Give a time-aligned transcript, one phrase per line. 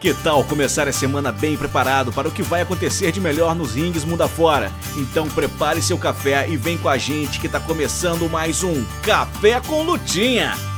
[0.00, 3.74] Que tal começar a semana bem preparado para o que vai acontecer de melhor nos
[3.74, 4.72] rings mundo afora?
[4.96, 9.60] Então prepare seu café e vem com a gente que está começando mais um Café
[9.60, 10.69] com Lutinha.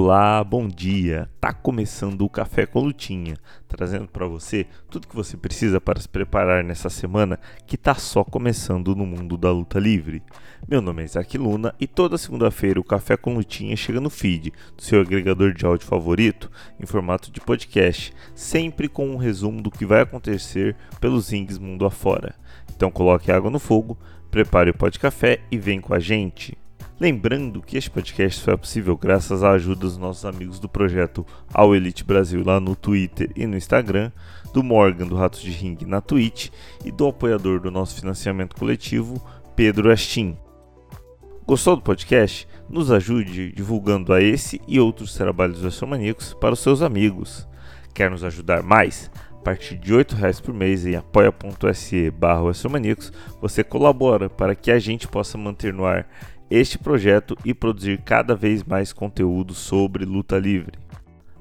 [0.00, 1.28] Olá, bom dia.
[1.40, 6.08] Tá começando o Café com Lutinha, trazendo para você tudo que você precisa para se
[6.08, 10.22] preparar nessa semana que tá só começando no mundo da luta livre.
[10.68, 14.52] Meu nome é Isaac Luna e toda segunda-feira o Café com Lutinha chega no feed
[14.76, 19.68] do seu agregador de áudio favorito em formato de podcast, sempre com um resumo do
[19.68, 22.36] que vai acontecer pelos rings mundo afora.
[22.72, 23.98] Então coloque água no fogo,
[24.30, 26.56] prepare o pó de café e vem com a gente.
[27.00, 31.24] Lembrando que este podcast foi possível graças à ajuda dos nossos amigos do projeto
[31.54, 34.10] All Elite Brasil lá no Twitter e no Instagram,
[34.52, 36.48] do Morgan do Ratos de Ring na Twitch
[36.84, 39.24] e do apoiador do nosso financiamento coletivo,
[39.54, 40.36] Pedro Astin.
[41.46, 42.48] Gostou do podcast?
[42.68, 47.46] Nos ajude divulgando a esse e outros trabalhos astromaníacos para os seus amigos.
[47.94, 49.08] Quer nos ajudar mais?
[49.30, 52.42] A partir de R$ reais por mês em apoia.se barra
[53.40, 56.08] você colabora para que a gente possa manter no ar
[56.50, 60.78] este projeto e produzir cada vez mais conteúdo sobre luta livre.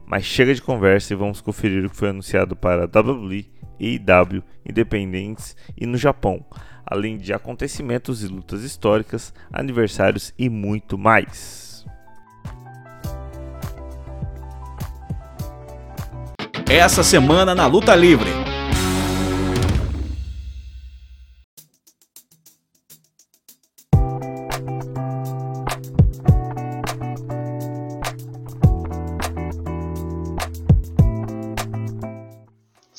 [0.05, 3.45] Mas chega de conversa e vamos conferir o que foi anunciado para WWE,
[3.80, 6.45] AEW, Independentes e no Japão,
[6.86, 11.86] além de acontecimentos e lutas históricas, aniversários e muito mais.
[16.69, 18.46] Essa semana na Luta Livre.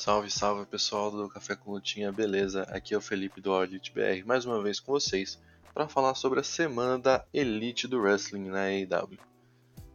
[0.09, 2.63] Salve, salve pessoal do Café com Lutinha, beleza?
[2.63, 5.39] Aqui é o Felipe do Audit BR, mais uma vez com vocês
[5.71, 9.19] para falar sobre a semana da Elite do Wrestling na AEW.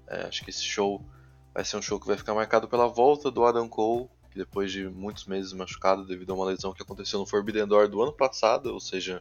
[0.06, 1.04] É, acho que esse show
[1.52, 4.70] vai ser um show que vai ficar marcado pela volta do Adam Cole, que depois
[4.70, 8.12] de muitos meses machucado devido a uma lesão que aconteceu no Forbidden Door do ano
[8.12, 9.20] passado, ou seja,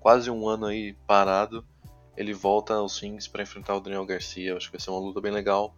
[0.00, 1.62] quase um ano aí parado,
[2.16, 4.56] ele volta aos rings para enfrentar o Daniel Garcia.
[4.56, 5.76] Acho que vai ser uma luta bem legal,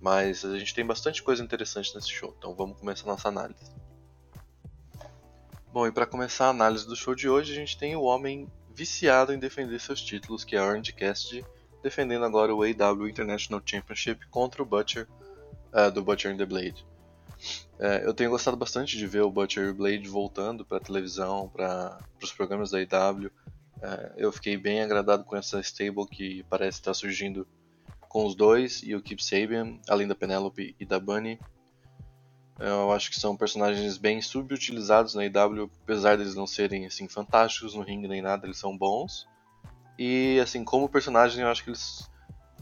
[0.00, 3.70] mas a gente tem bastante coisa interessante nesse show, então vamos começar nossa análise.
[5.78, 8.50] Bom, e para começar a análise do show de hoje, a gente tem o homem
[8.74, 11.46] viciado em defender seus títulos, que é Orange Cassidy,
[11.80, 15.06] defendendo agora o AW International Championship contra o Butcher,
[15.72, 16.84] uh, do Butcher and the Blade.
[17.78, 21.48] Uh, eu tenho gostado bastante de ver o Butcher e o Blade voltando para televisão,
[21.48, 23.26] para os programas da AW.
[23.26, 23.30] Uh,
[23.80, 27.46] é, eu fiquei bem agradado com essa stable que parece estar surgindo
[28.00, 31.38] com os dois e o Keep Sabian, além da Penelope e da Bunny.
[32.58, 37.74] Eu acho que são personagens bem subutilizados na IW, apesar deles não serem assim fantásticos
[37.74, 39.28] no ringue nem nada, eles são bons.
[39.96, 42.10] E assim, como personagem, eu acho que eles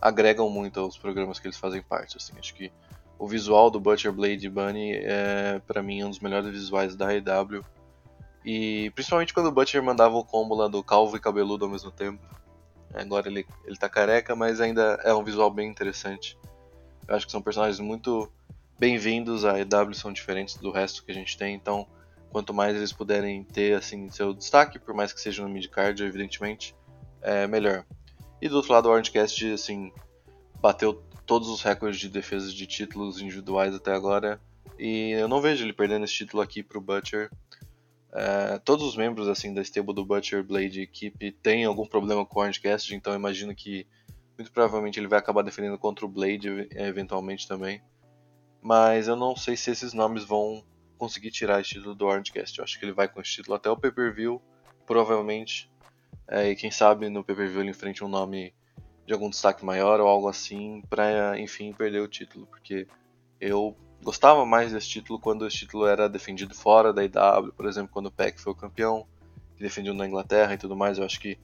[0.00, 2.34] agregam muito aos programas que eles fazem parte, assim.
[2.38, 2.70] Acho que
[3.18, 7.64] o visual do Butcher Blade Bunny é para mim um dos melhores visuais da IW.
[8.44, 11.90] E principalmente quando o Butcher mandava o combo lá do calvo e cabeludo ao mesmo
[11.90, 12.22] tempo.
[12.94, 16.38] Agora ele, ele tá careca, mas ainda é um visual bem interessante.
[17.08, 18.30] Eu acho que são personagens muito
[18.78, 19.44] bem-vindos.
[19.44, 21.86] A EW são diferentes do resto que a gente tem, então
[22.30, 26.74] quanto mais eles puderem ter assim seu destaque, por mais que seja no midcard, evidentemente,
[27.22, 27.84] é melhor.
[28.40, 29.92] E do outro lado, o Orangecast assim
[30.60, 34.40] bateu todos os recordes de defesa de títulos individuais até agora
[34.78, 37.30] e eu não vejo ele perdendo esse título aqui para o Butcher.
[38.12, 42.38] É, todos os membros assim da stable do Butcher Blade equipe têm algum problema com
[42.38, 43.86] o Orangecast, então imagino que
[44.36, 47.80] muito provavelmente ele vai acabar defendendo contra o Blade eventualmente também
[48.66, 50.60] mas eu não sei se esses nomes vão
[50.98, 52.58] conseguir tirar esse título do Orangecast.
[52.58, 54.42] Eu acho que ele vai com esse título até o pay-per-view,
[54.84, 55.70] provavelmente.
[56.26, 58.52] É, e quem sabe no pay-per-view ele enfrente um nome
[59.06, 62.88] de algum destaque maior ou algo assim, para enfim perder o título, porque
[63.40, 67.92] eu gostava mais desse título quando esse título era defendido fora da IW, por exemplo,
[67.92, 69.06] quando o PEC foi o campeão,
[69.56, 70.98] que defendeu na Inglaterra e tudo mais.
[70.98, 71.38] Eu acho que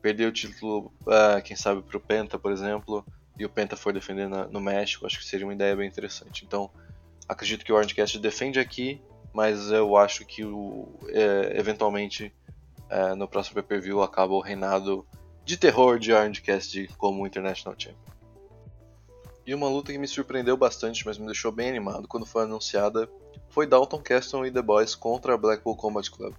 [0.00, 3.04] perder o título, uh, quem sabe, para o Penta, por exemplo,
[3.38, 6.44] e o Penta for defender na, no México, acho que seria uma ideia bem interessante.
[6.44, 6.70] Então,
[7.28, 9.00] acredito que o Orangecast defende aqui,
[9.32, 12.34] mas eu acho que o, é, eventualmente
[12.90, 15.06] é, no próximo pay-per-view acaba o reinado
[15.44, 18.18] de terror de Orangecast como International Champion.
[19.46, 23.08] E uma luta que me surpreendeu bastante, mas me deixou bem animado quando foi anunciada,
[23.48, 26.34] foi Dalton Castle e The Boys contra a Blackpool Combat Club.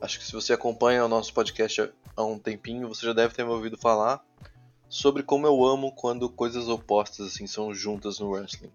[0.00, 3.44] Acho que se você acompanha o nosso podcast há um tempinho, você já deve ter
[3.44, 4.24] me ouvido falar
[4.90, 8.72] sobre como eu amo quando coisas opostas assim são juntas no wrestling.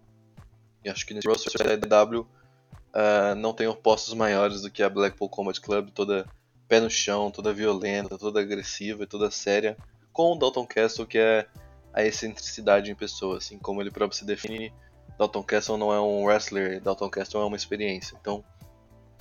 [0.82, 4.88] E acho que nesse roster da AEW uh, não tem opostos maiores do que a
[4.88, 6.26] Blackpool Combat Club, toda
[6.66, 9.76] pé no chão, toda violenta, toda agressiva e toda séria,
[10.10, 11.46] com o Dalton Castle que é
[11.92, 14.72] a excentricidade em pessoa, assim como ele próprio se define.
[15.18, 18.16] Dalton Castle não é um wrestler, Dalton Castle é uma experiência.
[18.18, 18.42] Então,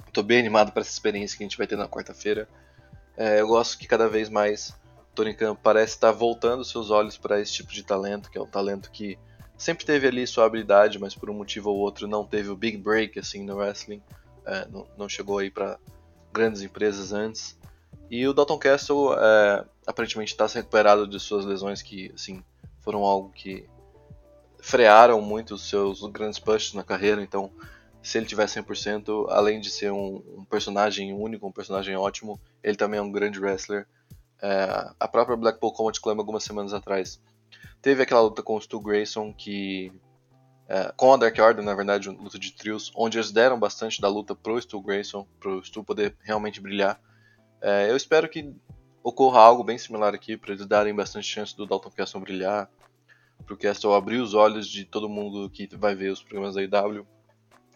[0.08, 2.48] estou bem animado para essa experiência que a gente vai ter na quarta-feira.
[3.18, 4.74] É, eu gosto que cada vez mais
[5.16, 8.48] Tony Khan parece estar voltando seus olhos para esse tipo de talento, que é um
[8.48, 9.18] talento que
[9.58, 12.78] sempre teve ali sua habilidade, mas por um motivo ou outro não teve o big
[12.78, 14.02] break assim no wrestling,
[14.46, 15.80] é, não, não, chegou aí para
[16.32, 17.58] grandes empresas antes.
[18.12, 22.44] E o Dalton Castle é, aparentemente está se recuperado de suas lesões que assim
[22.82, 23.68] foram algo que
[24.60, 27.52] frearam muito os seus grandes pushes na carreira, então
[28.06, 32.78] se ele tiver 100%, além de ser um, um, personagem único, um personagem ótimo, ele
[32.78, 33.88] também é um grande wrestler.
[34.42, 37.22] É, a própria Blackpool Combat Club, algumas semanas atrás,
[37.82, 39.92] teve aquela luta com o Stu Grayson, que
[40.68, 44.02] é, com a Dark Order, na verdade, uma luta de trios, onde eles deram bastante
[44.02, 47.00] da luta pro Stu Grayson, pro Stu poder realmente brilhar.
[47.62, 48.54] É, eu espero que
[49.04, 52.70] ocorra algo bem similar aqui, para eles darem bastante chance do Dalton Castle brilhar,
[53.46, 57.06] pro Castle abrir os olhos de todo mundo que vai ver os programas da IW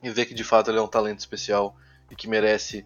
[0.02, 1.76] e ver que de fato ele é um talento especial
[2.10, 2.86] e que merece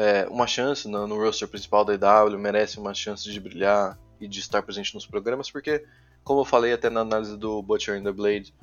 [0.00, 4.26] é, uma chance no, no roster principal da IW, merece uma chance de brilhar e
[4.26, 5.84] de estar presente nos programas, porque,
[6.24, 8.54] como eu falei até na análise do Butcher and the Blade,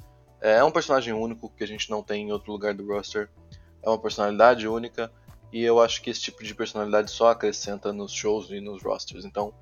[0.42, 3.30] é um personagem único que a gente não tem em outro lugar do roster,
[3.84, 5.12] é uma personalidade única,
[5.54, 9.24] e eu acho que esse tipo de personalidade só acrescenta nos shows e nos rosters.
[9.24, 9.54] Então,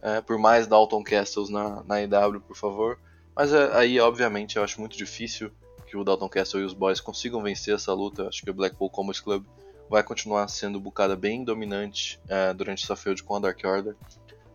[0.00, 2.98] é, por mais Dalton Castles na, na IW, por favor.
[3.36, 5.50] Mas é, aí, obviamente, eu acho muito difícil
[5.86, 8.28] que o Dalton Castle e os Boys consigam vencer essa luta.
[8.28, 9.44] Acho que o Blackpool Combat Club
[9.88, 13.96] vai continuar sendo bucada bem dominante é, durante essa feud com a Dark Order.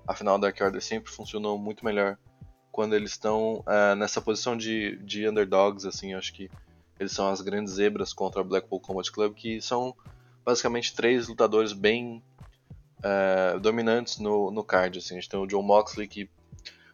[0.07, 2.17] Afinal, a Dark Order sempre funcionou muito melhor
[2.71, 5.85] quando eles estão é, nessa posição de, de underdogs.
[5.85, 6.49] Assim, acho que
[6.99, 9.95] eles são as grandes zebras contra a Blackpool Combat Club, que são
[10.45, 12.23] basicamente três lutadores bem
[13.03, 14.99] é, dominantes no, no card.
[14.99, 15.15] Assim.
[15.15, 16.29] A gente tem o John Moxley, que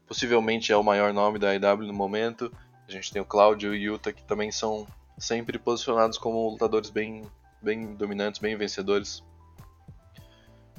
[0.07, 2.51] possivelmente é o maior nome da IW no momento.
[2.87, 4.87] A gente tem o Claudio e o Yuta que também são
[5.17, 7.23] sempre posicionados como lutadores bem,
[7.61, 9.23] bem dominantes, bem vencedores.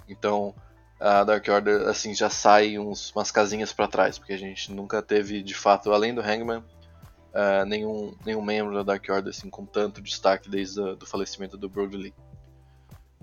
[0.08, 0.54] Então
[1.00, 5.00] a Dark Order assim já sai uns, umas casinhas para trás, porque a gente nunca
[5.00, 9.64] teve de fato, além do Hangman, uh, nenhum, nenhum membro da Dark Order assim, com
[9.64, 12.14] tanto destaque desde o falecimento do Brody Lee.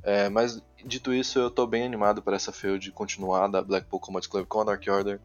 [0.04, 4.27] É, mas dito isso, eu estou bem animado para essa feud continuar da Blackpool Combat
[4.27, 5.19] Club com a Dark Order.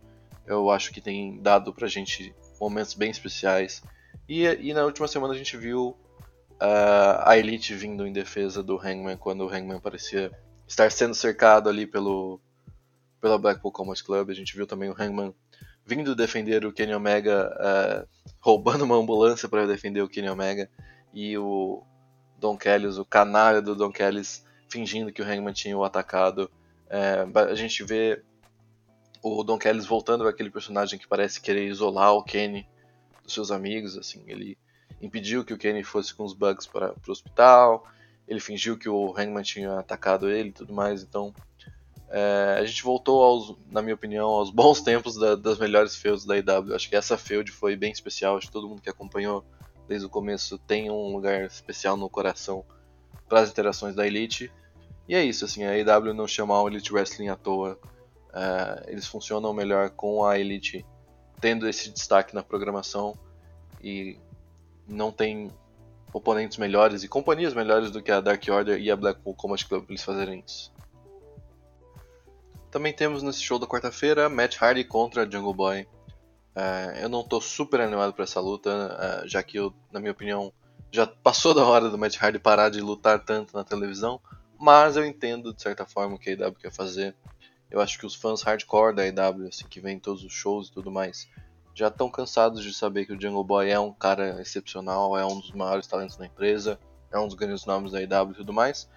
[0.46, 3.82] Eu acho que tem dado pra gente momentos bem especiais.
[4.28, 5.96] E, e na última semana a gente viu
[6.62, 10.30] uh, a Elite vindo em defesa do Hangman quando o Hangman parecia
[10.66, 12.40] estar sendo cercado ali pelo
[13.20, 14.30] pela Blackpool Combat Club.
[14.30, 15.34] A gente viu também o Hangman
[15.84, 18.08] vindo defender o Kenny Omega, uh,
[18.40, 20.70] roubando uma ambulância para defender o Kenny Omega
[21.12, 21.82] e o
[22.38, 26.50] Don Kellis, o canalha do Don Kellis, fingindo que o Hangman tinha o atacado.
[26.86, 28.22] Uh, a gente vê
[29.22, 32.66] o Don Kellis voltando aquele personagem que parece querer isolar o Kenny
[33.22, 34.58] dos seus amigos, assim, ele
[35.02, 37.86] impediu que o Kenny fosse com os bugs para o hospital,
[38.26, 41.34] ele fingiu que o Hangman tinha atacado ele e tudo mais, então
[42.08, 46.26] é, a gente voltou, aos, na minha opinião, aos bons tempos da, das melhores feuds
[46.26, 46.74] da IW.
[46.74, 49.44] Acho que essa feud foi bem especial, acho que todo mundo que acompanhou
[49.88, 52.64] desde o começo tem um lugar especial no coração
[53.28, 54.52] para as interações da Elite.
[55.08, 57.78] E é isso, assim, a IW não chama o Elite Wrestling à toa.
[58.28, 60.86] Uh, eles funcionam melhor com a Elite
[61.40, 63.18] tendo esse destaque na programação
[63.82, 64.16] e
[64.88, 65.50] não tem
[66.12, 69.84] oponentes melhores e companhias melhores do que a Dark Order e a Blackpool Combat Club
[69.84, 70.72] para eles fazerem isso.
[72.70, 75.82] Também temos nesse show da quarta-feira Matt Hardy contra Jungle Boy.
[76.54, 78.70] Uh, eu não estou super animado para essa luta,
[79.24, 80.52] uh, já que eu, na minha opinião,
[80.90, 84.20] já passou da hora do Matt Hardy parar de lutar tanto na televisão,
[84.58, 87.16] mas eu entendo de certa forma o que a IW quer fazer.
[87.70, 90.72] Eu acho que os fãs hardcore da EW, assim, que vêm todos os shows e
[90.72, 91.26] tudo mais,
[91.74, 95.40] já estão cansados de saber que o Jungle Boy é um cara excepcional, é um
[95.40, 96.78] dos maiores talentos da empresa,
[97.10, 98.88] é um dos grandes nomes da EW e tudo mais.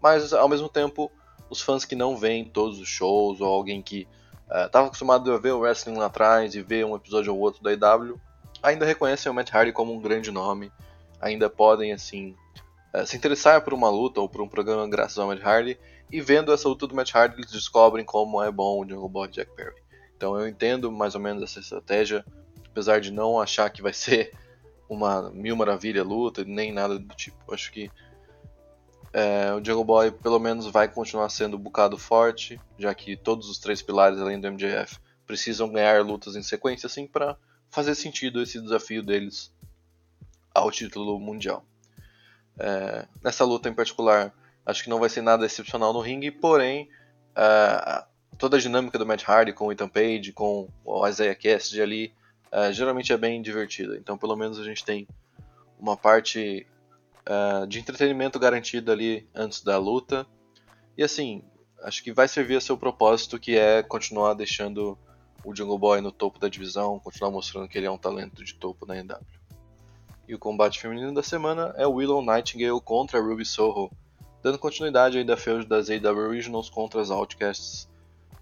[0.00, 1.10] Mas ao mesmo tempo,
[1.48, 4.08] os fãs que não veem todos os shows, ou alguém que
[4.48, 7.62] estava uh, acostumado a ver o wrestling lá atrás e ver um episódio ou outro
[7.62, 8.20] da EW,
[8.62, 10.72] ainda reconhecem o Matt Hardy como um grande nome,
[11.20, 12.34] ainda podem assim
[12.94, 15.78] uh, se interessar por uma luta ou por um programa graças ao Matt Hardy
[16.10, 19.28] e vendo essa luta do Matt Hardy, eles descobrem como é bom o Jungle Boy
[19.28, 19.81] Jack Perry.
[20.22, 22.24] Então eu entendo mais ou menos essa estratégia,
[22.70, 24.32] apesar de não achar que vai ser
[24.88, 27.52] uma mil maravilha luta, nem nada do tipo.
[27.52, 27.90] Acho que
[29.12, 33.48] é, o Jungle Boy pelo menos vai continuar sendo um bocado forte, já que todos
[33.50, 37.36] os três pilares além do MJF precisam ganhar lutas em sequência assim para
[37.68, 39.52] fazer sentido esse desafio deles
[40.54, 41.64] ao título mundial.
[42.60, 44.32] É, nessa luta em particular,
[44.64, 46.88] acho que não vai ser nada excepcional no ringue, porém
[47.34, 48.04] é,
[48.42, 52.12] toda a dinâmica do Matt Hardy com o Ethan Page, com o Isaiah Cassidy ali,
[52.50, 53.96] é, geralmente é bem divertida.
[53.96, 55.06] Então, pelo menos a gente tem
[55.78, 56.66] uma parte
[57.24, 60.26] é, de entretenimento garantida ali antes da luta.
[60.98, 61.44] E assim,
[61.84, 64.98] acho que vai servir a seu propósito, que é continuar deixando
[65.44, 68.54] o Jungle Boy no topo da divisão, continuar mostrando que ele é um talento de
[68.54, 69.20] topo na NW.
[70.26, 73.88] E o combate feminino da semana é Willow Nightingale contra Ruby Soho,
[74.42, 77.91] dando continuidade aí da feud das AW Originals contra as Outcasts.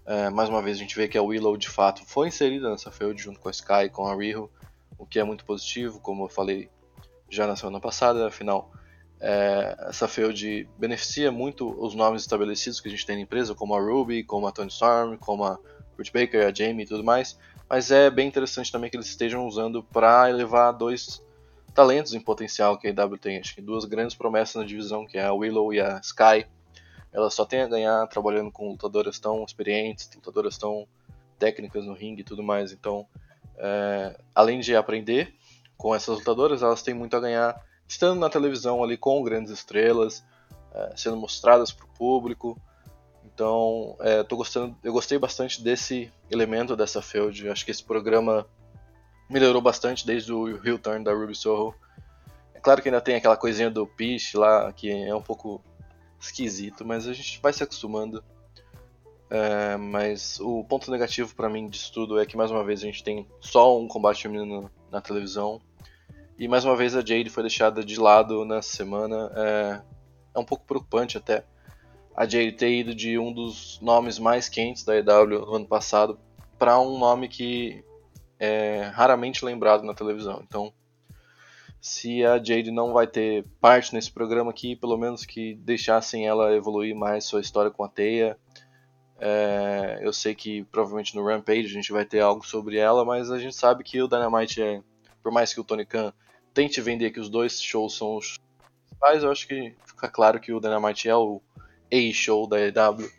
[0.05, 2.91] É, mais uma vez a gente vê que a Willow de fato foi inserida nessa
[2.91, 4.49] feud junto com a Sky e com a Riho,
[4.97, 6.69] o que é muito positivo, como eu falei
[7.29, 8.71] já na semana passada, afinal
[9.21, 13.75] é, essa feud beneficia muito os nomes estabelecidos que a gente tem na empresa, como
[13.75, 15.59] a Ruby, como a Tony Storm, como a
[15.95, 17.37] Britt Baker, a Jamie e tudo mais.
[17.69, 21.23] Mas é bem interessante também que eles estejam usando para elevar dois
[21.73, 23.37] talentos em potencial que a EW tem.
[23.37, 26.47] Acho que duas grandes promessas na divisão, que é a Willow e a Sky.
[27.13, 30.87] Elas só têm a ganhar trabalhando com lutadoras tão experientes, lutadoras tão
[31.37, 32.71] técnicas no ringue e tudo mais.
[32.71, 33.05] Então,
[33.57, 35.35] é, além de aprender
[35.77, 40.23] com essas lutadoras, elas têm muito a ganhar estando na televisão ali com grandes estrelas,
[40.73, 42.57] é, sendo mostradas para o público.
[43.25, 47.49] Então, é, gostando, eu gostei bastante desse elemento dessa feud.
[47.49, 48.47] Acho que esse programa
[49.29, 51.73] melhorou bastante desde o heel turn da Ruby Soho.
[52.53, 55.61] É claro que ainda tem aquela coisinha do Peach lá, que é um pouco
[56.21, 58.23] esquisito, mas a gente vai se acostumando.
[59.29, 62.85] É, mas o ponto negativo para mim disso tudo é que mais uma vez a
[62.85, 65.61] gente tem só um combate feminino na televisão.
[66.37, 69.31] E mais uma vez a Jade foi deixada de lado nessa semana.
[69.35, 69.81] É,
[70.35, 71.45] é um pouco preocupante até
[72.15, 76.19] a Jade ter ido de um dos nomes mais quentes da EW no ano passado
[76.59, 77.83] para um nome que
[78.37, 80.41] é raramente lembrado na televisão.
[80.45, 80.73] Então,
[81.81, 86.55] se a Jade não vai ter parte nesse programa aqui, pelo menos que deixassem ela
[86.55, 88.37] evoluir mais sua história com a Teia.
[89.19, 93.31] É, eu sei que provavelmente no Rampage a gente vai ter algo sobre ela, mas
[93.31, 94.83] a gente sabe que o Dynamite é,
[95.23, 96.13] por mais que o Tony Khan
[96.53, 98.37] tente vender que os dois shows são os
[98.87, 101.41] principais, eu acho que fica claro que o Dynamite é o
[101.91, 103.09] A-show da EW,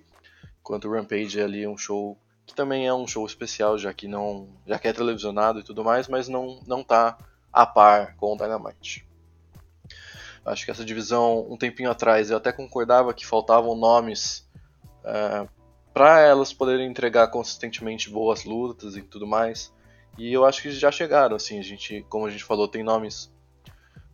[0.61, 2.17] enquanto o Rampage é ali um show
[2.47, 5.85] que também é um show especial, já que não, já que é televisionado e tudo
[5.85, 7.17] mais, mas não não tá
[7.53, 9.07] a par com o Dynamite.
[10.45, 14.49] Acho que essa divisão, um tempinho atrás, eu até concordava que faltavam nomes
[15.05, 15.47] é,
[15.93, 19.73] para elas poderem entregar consistentemente boas lutas e tudo mais.
[20.19, 23.33] E eu acho que já chegaram, assim, a gente, como a gente falou, tem nomes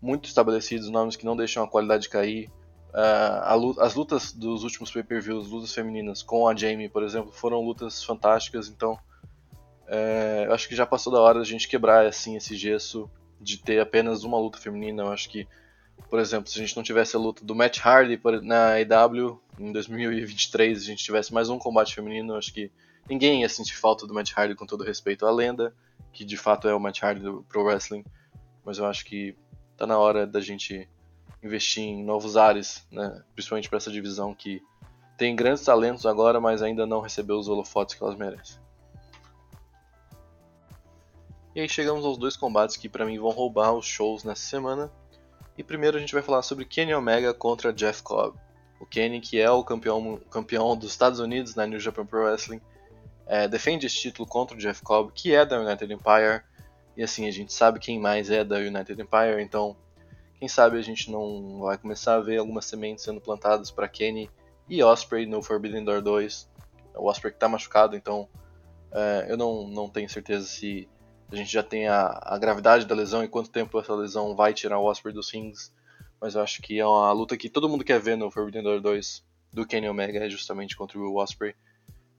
[0.00, 2.50] muito estabelecidos, nomes que não deixam a qualidade cair.
[2.88, 8.02] Uh, as lutas dos últimos pay-per-views, lutas femininas com a Jamie, por exemplo, foram lutas
[8.02, 8.98] fantásticas, então
[9.86, 13.58] é, eu acho que já passou da hora a gente quebrar assim esse gesso de
[13.58, 15.02] ter apenas uma luta feminina.
[15.02, 15.46] Eu acho que,
[16.08, 19.72] por exemplo, se a gente não tivesse a luta do Matt Hardy na EW em
[19.72, 22.70] 2023, a gente tivesse mais um combate feminino, eu acho que
[23.08, 25.74] ninguém ia sentir falta do Matt Hardy com todo respeito à lenda,
[26.12, 28.04] que de fato é o Matt Hardy do Pro Wrestling,
[28.64, 29.36] mas eu acho que
[29.76, 30.88] tá na hora da gente
[31.42, 33.22] investir em novos ares, né?
[33.34, 34.60] principalmente para essa divisão que
[35.16, 38.60] tem grandes talentos agora, mas ainda não recebeu os holofotes que elas merecem.
[41.58, 44.92] E aí chegamos aos dois combates que para mim vão roubar os shows nessa semana.
[45.56, 48.38] E primeiro a gente vai falar sobre Kenny Omega contra Jeff Cobb.
[48.78, 52.60] O Kenny, que é o campeão, campeão dos Estados Unidos na New Japan Pro Wrestling,
[53.26, 56.44] é, defende esse título contra o Jeff Cobb, que é da United Empire.
[56.96, 59.74] E assim, a gente sabe quem mais é da United Empire, então
[60.38, 64.30] quem sabe a gente não vai começar a ver algumas sementes sendo plantadas para Kenny
[64.68, 66.48] e Osprey no Forbidden Door 2.
[66.94, 68.28] O Osprey que está machucado, então
[68.92, 70.88] é, eu não, não tenho certeza se
[71.30, 74.54] a gente já tem a, a, gravidade da lesão e quanto tempo essa lesão vai
[74.54, 75.72] tirar o Osprey dos rings.
[76.20, 78.80] Mas eu acho que é uma luta que todo mundo quer ver no Forbidden Door
[78.80, 81.54] 2 do Kenny Omega, é justamente contra o Osprey.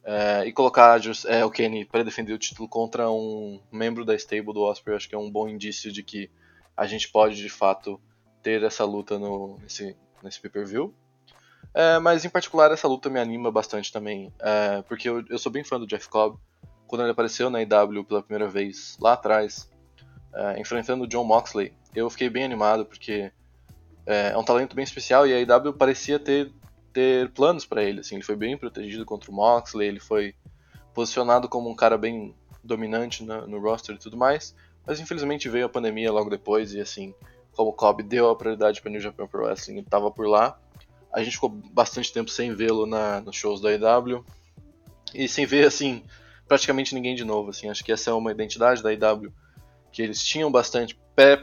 [0.04, 4.54] É, e colocar é, o Kenny para defender o título contra um membro da stable
[4.54, 6.32] do Osprey, acho que é um bom indício de que
[6.76, 8.00] a gente pode de fato
[8.42, 10.94] ter essa luta no, nesse, nesse pay-per-view.
[11.74, 15.52] É, mas em particular essa luta me anima bastante também, é, porque eu, eu, sou
[15.52, 16.40] bem fã do Jeff Cobb.
[16.90, 19.70] Quando ele apareceu na IW pela primeira vez lá atrás,
[20.34, 23.32] é, enfrentando o John Moxley, eu fiquei bem animado porque
[24.08, 26.52] é, é um talento bem especial e a IW parecia ter,
[26.92, 28.00] ter planos para ele.
[28.00, 30.34] Assim, ele foi bem protegido contra o Moxley, ele foi
[30.92, 35.68] posicionado como um cara bem dominante no, no roster e tudo mais, mas infelizmente veio
[35.68, 37.14] a pandemia logo depois e assim
[37.52, 40.60] como o Cobb deu a prioridade para New Japan Pro Wrestling e estava por lá.
[41.14, 42.88] A gente ficou bastante tempo sem vê-lo
[43.24, 44.26] nos shows da EW
[45.14, 46.04] e sem ver assim
[46.50, 47.52] praticamente ninguém de novo.
[47.52, 49.32] Assim, acho que essa é uma identidade da EW
[49.92, 51.00] que eles tinham bastante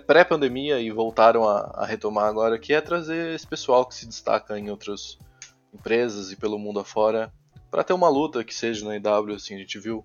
[0.06, 4.58] pré-pandemia e voltaram a, a, retomar agora, que é trazer esse pessoal que se destaca
[4.58, 5.18] em outras
[5.72, 7.32] empresas e pelo mundo afora
[7.70, 10.04] para ter uma luta que seja na IW, assim, a gente viu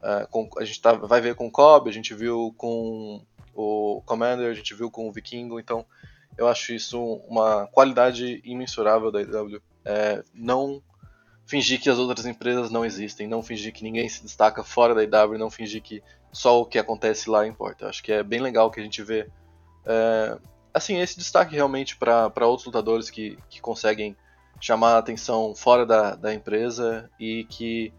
[0.00, 3.20] uh, com, a gente tá, vai ver com o Cobb, a gente viu com
[3.54, 5.84] o Commander, a gente viu com o Vikingo, então
[6.38, 9.60] eu acho isso uma qualidade imensurável da IW.
[9.84, 10.82] É, não
[11.46, 15.02] fingir que as outras empresas não existem, não fingir que ninguém se destaca fora da
[15.02, 17.84] IW, não fingir que só o que acontece lá importa.
[17.84, 19.28] Eu acho que é bem legal que a gente vê
[19.84, 20.38] é,
[20.72, 24.16] assim esse destaque realmente para outros lutadores que, que conseguem
[24.60, 27.92] chamar a atenção fora da, da empresa e que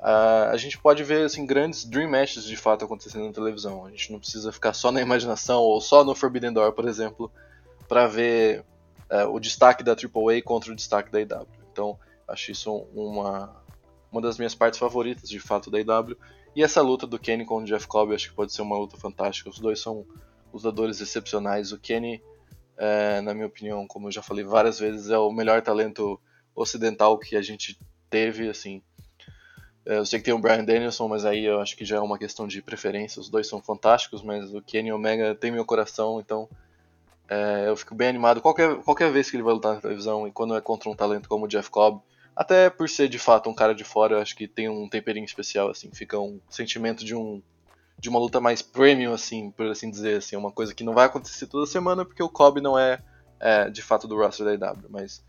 [0.00, 3.86] uh, a gente pode ver assim, grandes dream matches de fato acontecendo na televisão.
[3.86, 7.30] A gente não precisa ficar só na imaginação ou só no Forbidden Door, por exemplo,
[7.88, 8.64] para ver
[9.10, 11.46] uh, o destaque da AAA contra o destaque da IW.
[11.70, 11.96] Então,
[12.30, 13.54] acho isso uma,
[14.10, 16.16] uma das minhas partes favoritas de fato da IW.
[16.54, 18.96] E essa luta do Kenny com o Jeff Cobb acho que pode ser uma luta
[18.96, 19.50] fantástica.
[19.50, 20.06] Os dois são
[20.52, 21.72] lutadores excepcionais.
[21.72, 22.22] O Kenny
[22.80, 26.18] é, na minha opinião, como eu já falei várias vezes, é o melhor talento
[26.54, 28.82] ocidental que a gente teve, assim.
[29.84, 32.00] É, eu sei que tem o Brian Danielson, mas aí eu acho que já é
[32.00, 33.20] uma questão de preferência.
[33.20, 36.48] Os dois são fantásticos, mas o Kenny Omega tem meu coração, então
[37.28, 40.32] é, eu fico bem animado qualquer, qualquer vez que ele vai lutar na televisão e
[40.32, 42.00] quando é contra um talento como o Jeff Cobb.
[42.40, 45.68] Até por ser de fato um cara de fora, acho que tem um temperinho especial,
[45.68, 47.42] assim, fica um sentimento de um
[47.98, 51.04] de uma luta mais premium, assim, por assim dizer, assim, uma coisa que não vai
[51.04, 52.98] acontecer toda semana porque o Cobb não é,
[53.38, 55.22] é de fato do roster da IW, mas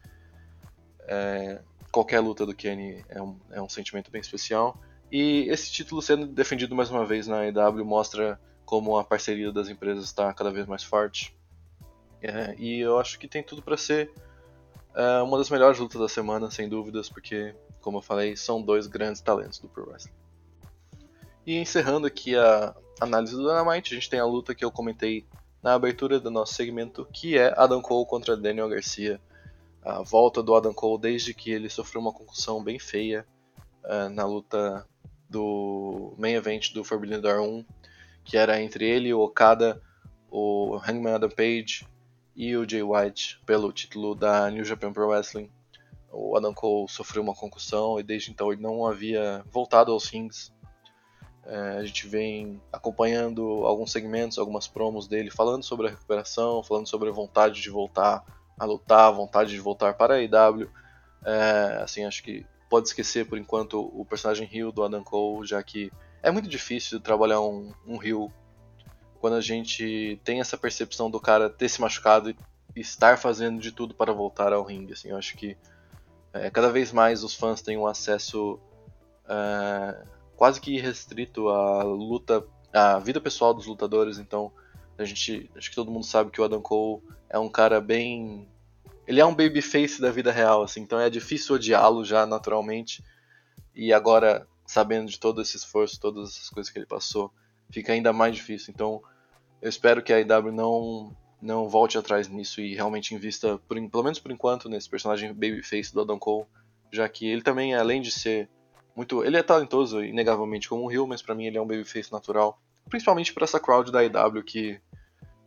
[1.02, 1.60] é,
[1.92, 4.80] qualquer luta do Kenny é um, é um sentimento bem especial.
[5.12, 9.68] E esse título sendo defendido mais uma vez na IW mostra como a parceria das
[9.68, 11.36] empresas está cada vez mais forte.
[12.22, 14.10] É, e eu acho que tem tudo para ser
[14.96, 18.88] é, uma das melhores lutas da semana, sem dúvidas, porque, como eu falei, são dois
[18.88, 20.14] grandes talentos do Pro Wrestling.
[21.46, 25.26] E encerrando aqui a análise do Dynamite, a gente tem a luta que eu comentei
[25.62, 29.20] na abertura do nosso segmento, que é Adam Cole contra Daniel Garcia.
[29.84, 33.26] A volta do Adam Cole desde que ele sofreu uma concussão bem feia
[33.84, 34.86] uh, na luta
[35.30, 37.66] do main event do Forbidden Door 1,
[38.24, 39.82] que era entre ele, o Okada,
[40.30, 41.88] o Hangman Adam Page
[42.42, 45.48] e o Jay White pelo título da New Japan Pro Wrestling.
[46.12, 50.52] O Adam Cole sofreu uma concussão e desde então ele não havia voltado aos rings
[51.46, 56.88] é, a gente vem acompanhando alguns segmentos, algumas promos dele, falando sobre a recuperação, falando
[56.88, 58.24] sobre a vontade de voltar
[58.58, 60.68] a lutar, a vontade de voltar para a IW.
[61.24, 65.62] É, assim, acho que pode esquecer por enquanto o personagem Rio do Adam Cole, já
[65.62, 65.92] que
[66.24, 68.32] é muito difícil trabalhar um, um Rio
[69.22, 72.36] quando a gente tem essa percepção do cara ter se machucado e
[72.76, 74.94] estar fazendo de tudo para voltar ao ringue.
[74.94, 75.56] Assim, eu acho que
[76.34, 78.60] é, cada vez mais os fãs têm um acesso
[79.30, 80.04] é,
[80.36, 84.18] quase que restrito à luta, à vida pessoal dos lutadores.
[84.18, 84.52] Então,
[84.98, 88.50] a gente, acho que todo mundo sabe que o Adam Cole é um cara bem,
[89.06, 90.82] ele é um babyface da vida real, assim.
[90.82, 93.04] Então é difícil odiá-lo já naturalmente.
[93.76, 97.32] E agora, sabendo de todo esse esforço, todas essas coisas que ele passou,
[97.72, 98.74] fica ainda mais difícil.
[98.74, 99.02] Então,
[99.62, 104.04] eu espero que a IW não não volte atrás nisso e realmente invista, por, pelo
[104.04, 106.46] menos por enquanto, nesse personagem babyface do Adam Cole,
[106.92, 108.48] já que ele também, além de ser
[108.96, 109.24] muito.
[109.24, 112.60] Ele é talentoso, inegavelmente, como o Hill, mas para mim ele é um babyface natural.
[112.90, 114.80] Principalmente para essa crowd da IW que.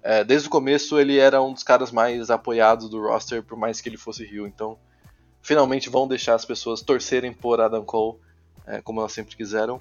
[0.02, 3.80] É, desde o começo ele era um dos caras mais apoiados do roster, por mais
[3.80, 4.46] que ele fosse Hill.
[4.46, 4.78] Então,
[5.40, 8.18] finalmente vão deixar as pessoas torcerem por Adam Cole,
[8.66, 9.80] é, como elas sempre quiseram.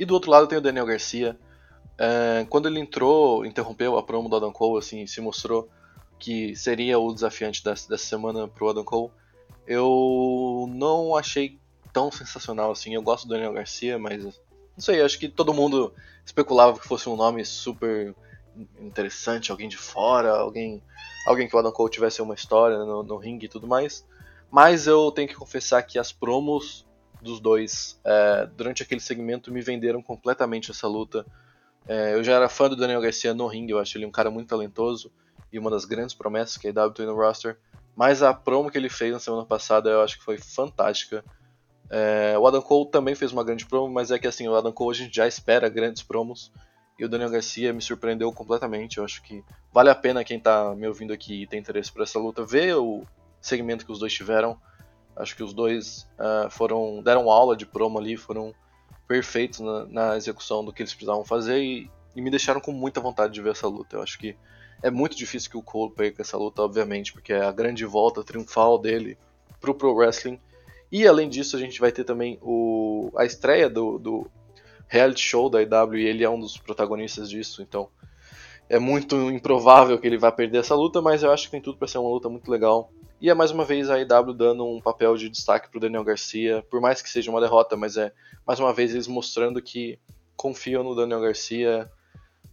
[0.00, 1.38] E do outro lado tem o Daniel Garcia.
[1.98, 5.68] É, quando ele entrou, interrompeu a promo do Adam Cole, assim, se mostrou
[6.18, 9.12] que seria o desafiante dessa, dessa semana pro Adam Cole.
[9.66, 11.60] Eu não achei
[11.92, 12.94] tão sensacional assim.
[12.94, 14.32] Eu gosto do Daniel Garcia, mas não
[14.78, 15.92] sei, acho que todo mundo
[16.24, 18.14] especulava que fosse um nome super
[18.80, 20.82] interessante, alguém de fora, alguém,
[21.26, 24.02] alguém que o Adam Cole tivesse uma história no, no ringue e tudo mais.
[24.50, 26.86] Mas eu tenho que confessar que as promos
[27.22, 31.24] dos dois é, durante aquele segmento me venderam completamente essa luta.
[31.86, 34.30] É, eu já era fã do Daniel Garcia no ringue, eu acho ele um cara
[34.30, 35.10] muito talentoso
[35.52, 37.58] e uma das grandes promessas que a IW tem no roster.
[37.96, 41.24] Mas a promo que ele fez na semana passada eu acho que foi fantástica.
[41.90, 44.72] É, o Adam Cole também fez uma grande promo, mas é que assim, o Adam
[44.72, 46.52] Cole a gente já espera grandes promos.
[46.98, 48.98] E o Daniel Garcia me surpreendeu completamente.
[48.98, 52.02] Eu acho que vale a pena quem está me ouvindo aqui e tem interesse por
[52.02, 53.04] essa luta ver o
[53.40, 54.60] segmento que os dois tiveram.
[55.20, 58.54] Acho que os dois uh, foram deram aula de promo ali, foram
[59.06, 63.00] perfeitos na, na, execução do que eles precisavam fazer e, e, me deixaram com muita
[63.00, 63.96] vontade de ver essa luta.
[63.96, 64.36] Eu acho que
[64.82, 68.22] é muito difícil que o Cole perca essa luta, obviamente, porque é a grande volta
[68.22, 69.18] triunfal dele
[69.60, 70.40] pro Pro Wrestling
[70.92, 74.26] e além disso, a gente vai ter também o, a estreia do, do
[74.88, 77.62] reality show da IW e ele é um dos protagonistas disso.
[77.62, 77.88] Então,
[78.68, 81.78] é muito improvável que ele vá perder essa luta, mas eu acho que tem tudo
[81.78, 82.90] para ser uma luta muito legal.
[83.20, 86.64] E é mais uma vez a IW dando um papel de destaque pro Daniel Garcia,
[86.70, 88.12] por mais que seja uma derrota, mas é
[88.46, 89.98] mais uma vez eles mostrando que
[90.34, 91.90] confiam no Daniel Garcia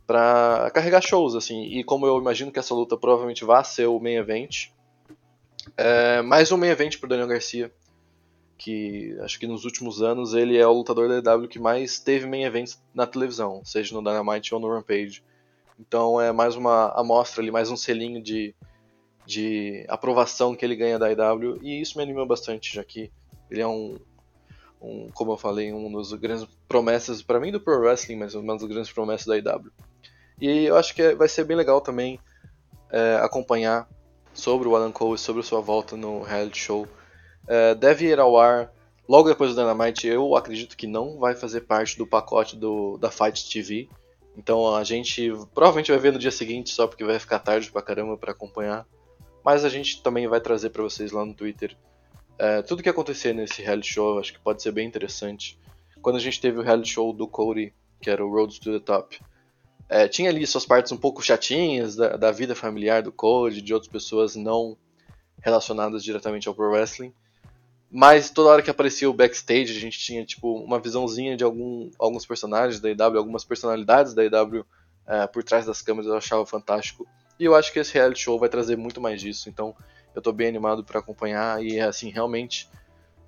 [0.06, 1.64] para carregar shows, assim.
[1.64, 4.68] E como eu imagino que essa luta provavelmente vá ser o main event,
[5.78, 7.72] é mais um main event pro Daniel Garcia,
[8.58, 12.26] que acho que nos últimos anos ele é o lutador da IW que mais teve
[12.26, 15.24] main events na televisão, seja no Dynamite ou no Rampage.
[15.80, 18.54] Então é mais uma amostra ali, mais um selinho de
[19.28, 23.12] de aprovação que ele ganha da IW e isso me anima bastante, já que
[23.52, 24.00] ele é um,
[24.82, 28.54] um como eu falei, um dos grandes promessas para mim do Pro Wrestling, mas uma
[28.58, 29.70] das grandes promessas da IW.
[30.40, 32.18] E eu acho que vai ser bem legal também
[32.90, 33.90] é, acompanhar
[34.34, 36.88] sobre o Alan Cole, sobre sua volta no reality show.
[37.46, 38.72] É, deve ir ao ar
[39.10, 40.08] logo depois do Dynamite.
[40.08, 43.90] Eu acredito que não vai fazer parte do pacote do, da Fight TV.
[44.38, 47.82] Então a gente provavelmente vai ver no dia seguinte, só porque vai ficar tarde pra
[47.82, 48.86] caramba para acompanhar.
[49.48, 51.74] Mas a gente também vai trazer para vocês lá no Twitter
[52.38, 54.20] é, tudo que acontecer nesse reality show.
[54.20, 55.58] Acho que pode ser bem interessante.
[56.02, 58.86] Quando a gente teve o reality show do Cody, que era o Road to the
[58.86, 59.18] Top,
[59.88, 63.74] é, tinha ali suas partes um pouco chatinhas da, da, vida familiar do Cody, de
[63.74, 64.76] outras pessoas não
[65.42, 67.14] relacionadas diretamente ao pro wrestling.
[67.90, 71.90] Mas toda hora que aparecia o backstage, a gente tinha tipo uma visãozinha de algum,
[71.98, 74.66] alguns personagens da IW, algumas personalidades da IW
[75.08, 77.08] é, por trás das câmeras, eu achava fantástico.
[77.40, 79.76] E eu acho que esse reality show vai trazer muito mais disso, então
[80.16, 82.68] eu tô bem animado para acompanhar e assim, realmente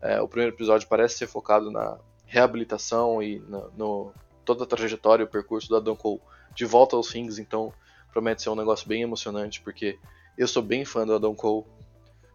[0.01, 5.23] é, o primeiro episódio parece ser focado na reabilitação e no, no toda a trajetória
[5.23, 6.19] e o percurso do Adam Cole
[6.55, 7.71] de volta aos rings, então
[8.11, 9.99] promete ser um negócio bem emocionante, porque
[10.37, 11.65] eu sou bem fã do Adam Cole.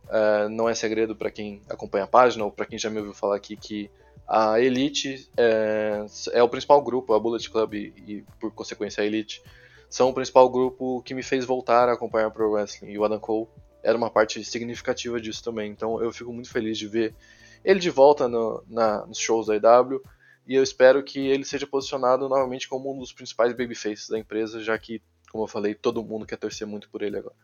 [0.08, 3.14] É, não é segredo para quem acompanha a página ou para quem já me ouviu
[3.14, 3.90] falar aqui que
[4.28, 9.06] a Elite é, é o principal grupo, a Bullet Club e, e por consequência a
[9.06, 9.42] Elite
[9.94, 12.90] são o principal grupo que me fez voltar a acompanhar Pro Wrestling.
[12.90, 13.46] E o Adam Cole
[13.80, 15.70] era uma parte significativa disso também.
[15.70, 17.14] Então eu fico muito feliz de ver
[17.64, 20.02] ele de volta no, na, nos shows da IW.
[20.48, 24.60] E eu espero que ele seja posicionado novamente como um dos principais babyfaces da empresa,
[24.60, 27.36] já que, como eu falei, todo mundo quer torcer muito por ele agora.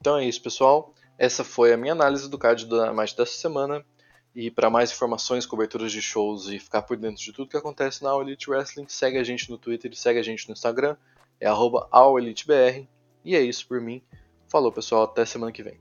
[0.00, 0.94] Então é isso, pessoal.
[1.18, 3.84] Essa foi a minha análise do card do Dynamite dessa semana.
[4.34, 8.02] E para mais informações, coberturas de shows e ficar por dentro de tudo que acontece
[8.02, 10.96] na All Elite Wrestling, segue a gente no Twitter e segue a gente no Instagram,
[11.40, 12.86] é AllEliteBR.
[13.24, 14.02] E é isso por mim.
[14.48, 15.78] Falou pessoal, até semana que vem.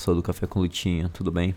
[0.00, 1.54] Pessoal do Café com Lutinha, tudo bem?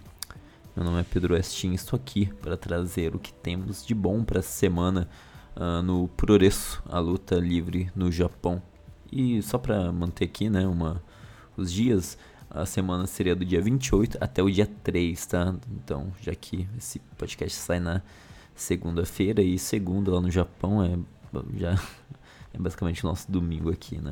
[0.75, 4.39] Meu nome é Pedro Estin, estou aqui para trazer o que temos de bom para
[4.39, 5.07] essa semana
[5.55, 8.61] uh, no Puroresu, a luta livre no Japão.
[9.09, 11.01] E só para manter aqui, né, uma,
[11.55, 12.17] os dias,
[12.49, 15.55] a semana seria do dia 28 até o dia 3, tá?
[15.71, 18.01] Então, já que esse podcast sai na
[18.53, 20.99] segunda-feira e segunda lá no Japão é
[21.55, 21.81] já
[22.53, 24.11] é basicamente o nosso domingo aqui, né?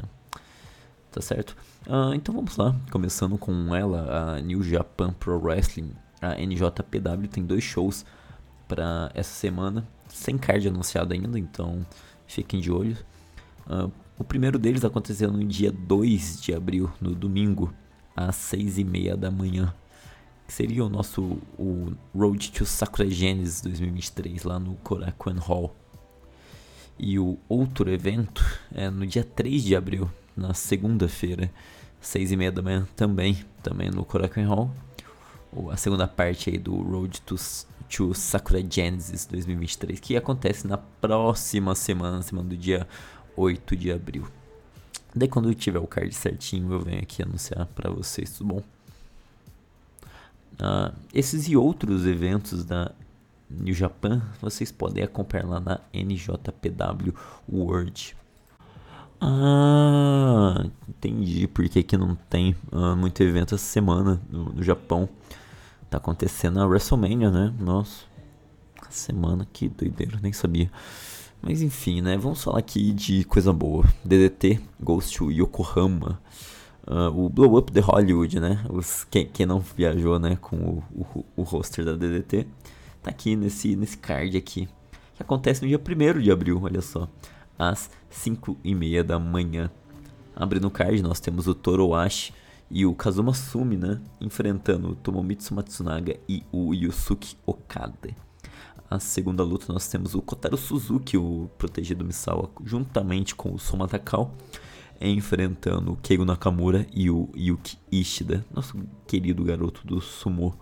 [1.11, 1.55] Tá certo?
[1.85, 7.43] Uh, então vamos lá, começando com ela, a New Japan Pro Wrestling, a NJPW tem
[7.43, 8.05] dois shows
[8.67, 11.85] para essa semana, sem card anunciado ainda, então
[12.25, 12.97] fiquem de olho.
[13.67, 17.73] Uh, o primeiro deles aconteceu no dia 2 de abril, no domingo,
[18.15, 19.73] às 6 e meia da manhã.
[20.47, 25.75] Que seria o nosso o Road to Sakura Genesis 2023 lá no Korakuen Hall.
[26.99, 31.51] E o outro evento é no dia 3 de abril, na segunda-feira,
[31.99, 34.71] seis e meia da manhã também, também no Korakuen Hall.
[35.71, 37.35] A segunda parte aí do Road to,
[37.89, 42.87] to Sakura Genesis 2023, que acontece na próxima semana, semana do dia
[43.35, 44.27] 8 de abril.
[45.13, 48.63] Daí quando eu tiver o card certinho, eu venho aqui anunciar para vocês, tudo bom?
[50.53, 52.91] Uh, esses e outros eventos da
[53.49, 57.13] New Japan, vocês podem acompanhar lá na NJPW
[57.51, 58.15] World.
[59.23, 65.07] Ah, entendi porque que não tem uh, muito evento essa semana no, no, Japão.
[65.91, 67.53] Tá acontecendo a WrestleMania, né?
[67.59, 68.03] Nossa,
[68.89, 70.71] semana que doideira, nem sabia.
[71.39, 72.17] Mas enfim, né?
[72.17, 73.85] Vamos falar aqui de coisa boa.
[74.03, 76.19] DDT Goes to Yokohama.
[76.87, 78.65] Uh, o Blow Up the Hollywood, né?
[78.71, 80.35] Os, quem, quem não viajou, né?
[80.41, 82.47] Com o, o, o roster da DDT.
[83.03, 84.67] Tá aqui nesse, nesse card aqui.
[85.15, 87.07] Que acontece no dia 1 de abril, olha só
[87.61, 89.69] às 5 e meia da manhã.
[90.35, 92.33] Abrindo o card, nós temos o Toroashi
[92.71, 94.01] e o Kazuma Sumi, né?
[94.19, 98.15] Enfrentando o Tomomitsu Matsunaga e o Yusuke Okada.
[98.89, 103.87] A segunda luta nós temos o Kotaro Suzuki, o protegido Misawa, juntamente com o Soma
[103.87, 104.33] Takao,
[104.99, 110.55] enfrentando o Keigo Nakamura e o Yuki Ishida, nosso querido garoto do sumo.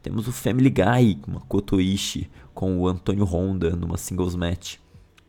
[0.00, 4.83] Temos o Family Guy, Makoto Ishii, com o Antônio Honda numa singles match.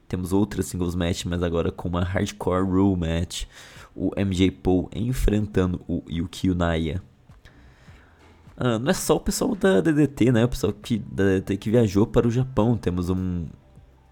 [0.07, 3.45] Temos outra singles match, mas agora com uma hardcore rule match.
[3.95, 7.01] O MJ Paul enfrentando o Yuki Unaya.
[8.57, 10.45] Ah, não é só o pessoal da DDT, né?
[10.45, 12.77] O pessoal que, da DDT que viajou para o Japão.
[12.77, 13.45] Temos um,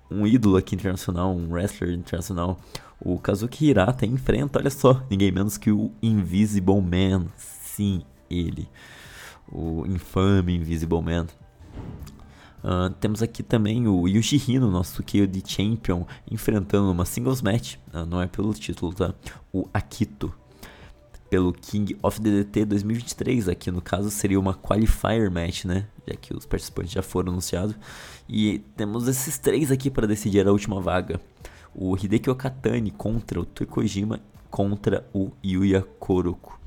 [0.10, 2.60] um ídolo aqui internacional, um wrestler internacional.
[2.99, 7.27] O Kazuki Hirata enfrenta, olha só, ninguém menos que o Invisible Man.
[7.38, 8.67] Sim, ele.
[9.51, 11.27] O infame Invisible Man.
[12.63, 18.21] Uh, temos aqui também o Yoshihino, nosso de Champion, enfrentando uma singles match, uh, não
[18.21, 19.13] é pelo título, tá?
[19.52, 20.34] O Akito,
[21.30, 23.49] pelo King of DDT 2023.
[23.49, 25.88] Aqui no caso seria uma qualifier match, né?
[26.08, 27.76] Já que os participantes já foram anunciados.
[28.30, 31.19] E temos esses três aqui para decidir a última vaga:
[31.76, 36.60] o Hideki Okatani contra o Toikojima contra o Yuya Koroku.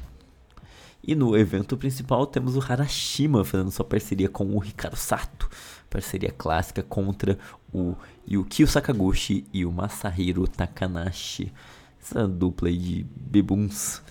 [1.06, 5.48] E no evento principal temos o Harashima fazendo sua parceria com o Hikaru Sato,
[5.96, 7.38] parceria clássica contra
[7.72, 7.94] o
[8.30, 11.50] Yukio Sakaguchi e o Masahiro Takanashi.
[11.98, 14.02] Essa dupla aí de bebuns.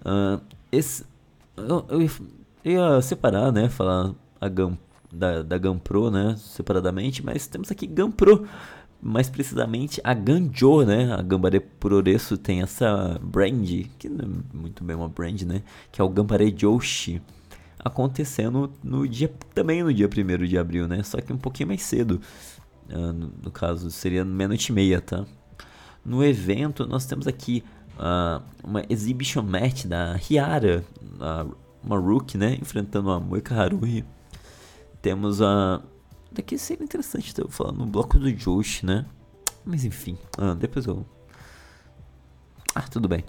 [0.00, 0.40] Uh,
[0.72, 1.06] esse,
[1.56, 2.10] eu, eu,
[2.64, 3.68] ia separar, né?
[3.68, 4.76] Falar a Gam,
[5.12, 6.34] da, da Gampro, né?
[6.36, 8.48] Separadamente, mas temos aqui Gampro
[9.00, 11.14] mais precisamente a Ganjo, né?
[11.14, 15.62] A Gambare Puroresu tem essa brand, que não é muito bem uma brand, né?
[15.92, 17.22] Que é o Gambare Joshi,
[17.78, 21.02] acontecendo no dia também no dia 1 de abril, né?
[21.02, 22.20] Só que um pouquinho mais cedo.
[22.90, 25.26] Uh, no, no, caso, seria meia-noite e meia, tá?
[26.04, 27.62] No evento, nós temos aqui
[27.98, 32.56] uh, uma exhibition match da Riara, uh, uma rookie, né?
[32.60, 34.04] Enfrentando a Moika Haruhi.
[35.02, 35.82] Temos a
[36.30, 39.06] Daqui seria interessante ter falando no bloco do Josh, né?
[39.64, 41.06] Mas enfim, ah, depois eu.
[42.74, 43.24] Ah, tudo bem.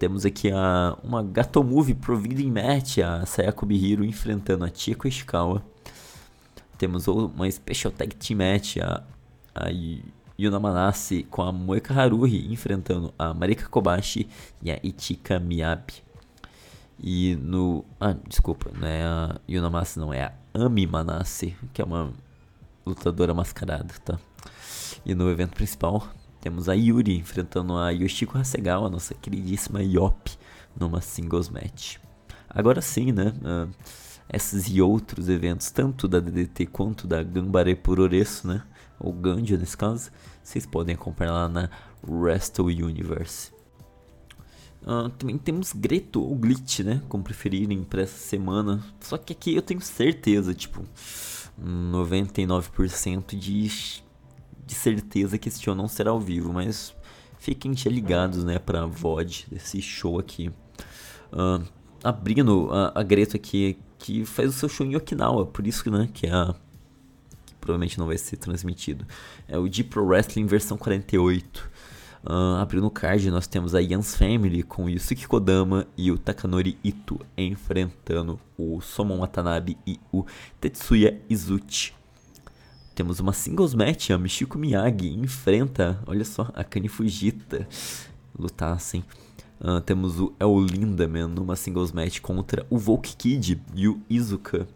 [0.00, 5.62] Temos aqui a, uma Gato Movie Providing Match, a Sayako Bihiro enfrentando a Chieko Ishikawa.
[6.78, 9.04] Temos uma Special Tag Team Match, a,
[9.54, 9.68] a
[10.38, 14.26] Yuna Manase com a Moeka Haruhi enfrentando a Marika Kobashi
[14.62, 16.02] e a Ichika Miyabi.
[16.98, 17.84] E no.
[18.00, 22.10] Ah, desculpa, não é a Yuna Manase, não, é a Ami Manase, que é uma
[22.86, 24.18] lutadora mascarada, tá?
[25.04, 26.08] E no evento principal
[26.40, 30.30] temos a Yuri enfrentando a Yoshiko Hasegawa, nossa queridíssima Yop,
[30.78, 31.96] numa singles match.
[32.48, 33.32] Agora sim, né?
[33.42, 33.70] Uh,
[34.32, 38.62] esses e outros eventos, tanto da DDT quanto da Gambare Puroresu, né?
[38.98, 40.10] Ou Ganjo nesse caso,
[40.42, 41.70] vocês podem acompanhar lá na
[42.06, 43.52] Wrestle Universe.
[44.82, 47.02] Uh, também temos Greto ou Glitch, né?
[47.08, 48.82] Como preferirem para essa semana.
[49.00, 50.82] Só que aqui eu tenho certeza, tipo,
[51.62, 54.02] 99% de,
[54.70, 56.52] de certeza que esse show não será ao vivo.
[56.52, 56.94] Mas
[57.38, 58.58] fiquem ligados, né?
[58.58, 60.48] Pra VOD desse show aqui.
[61.32, 61.66] Uh,
[62.04, 65.44] abrindo a, a Greto aqui, que faz o seu show em Okinawa.
[65.44, 66.08] Por isso, né?
[66.14, 66.54] Que é a.
[67.44, 69.04] Que provavelmente não vai ser transmitido.
[69.48, 71.68] É o Deep Pro Wrestling versão 48.
[72.22, 76.18] Uh, abrindo o card, nós temos a Yans Family com o Yusuke Kodama e o
[76.18, 80.24] Takanori Ito enfrentando o Somon Watanabe e o
[80.60, 81.94] Tetsuya Izuchi.
[82.94, 87.66] Temos uma singles match, a Michiko Miyagi enfrenta, olha só, a Kani Fujita.
[88.38, 89.04] Lutassem.
[89.60, 94.66] Uh, temos o El Lindaman numa singles match contra o Volk Kid e o Izuka.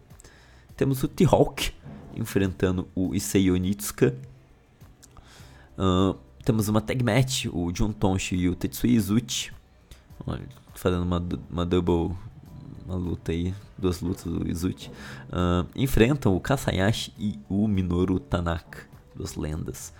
[0.77, 1.73] Temos o T-Hawk
[2.15, 4.15] enfrentando o Issei Onitsuka.
[5.77, 9.51] Uh, temos uma tag match, o Jun Tonshi e o Tetsuya Izuchi.
[10.75, 12.15] Fazendo uma, uma double
[12.85, 14.89] uma luta aí, duas lutas do Izuchi.
[15.29, 19.93] Uh, enfrentam o Kasayashi e o Minoru Tanaka, duas lendas.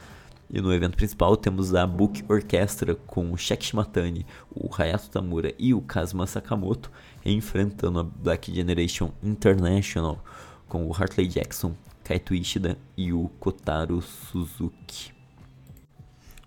[0.50, 5.54] E no evento principal temos a Book Orchestra com o Shek Shimatani, o Hayato Tamura
[5.58, 6.92] e o Kazuma Sakamoto
[7.26, 10.24] enfrentando a Black Generation International
[10.68, 15.12] com o Hartley Jackson, Kaito Ishida e o Kotaro Suzuki.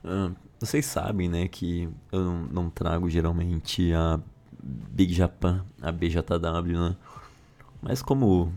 [0.05, 4.21] Ah, vocês sabem, né, que eu não, não, trago geralmente a
[4.63, 6.97] Big Japan, a BJW, né?
[7.81, 8.53] Mas como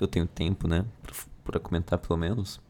[0.00, 0.84] eu tenho tempo, né,
[1.44, 2.60] para comentar pelo menos,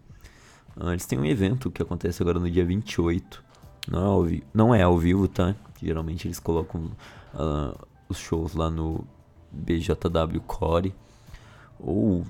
[0.76, 3.42] uh, eles têm um evento que acontece agora no dia 28.
[3.88, 5.54] Não é ao, vi não é ao vivo, tá?
[5.82, 6.92] Geralmente eles colocam
[7.34, 9.04] uh, os shows lá no
[9.50, 10.94] BJW Core.
[11.80, 12.24] Ou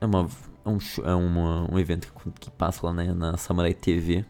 [0.00, 0.28] é, uma,
[0.64, 4.24] é, um, é uma, um evento que, que passa lá né, na Samurai TV.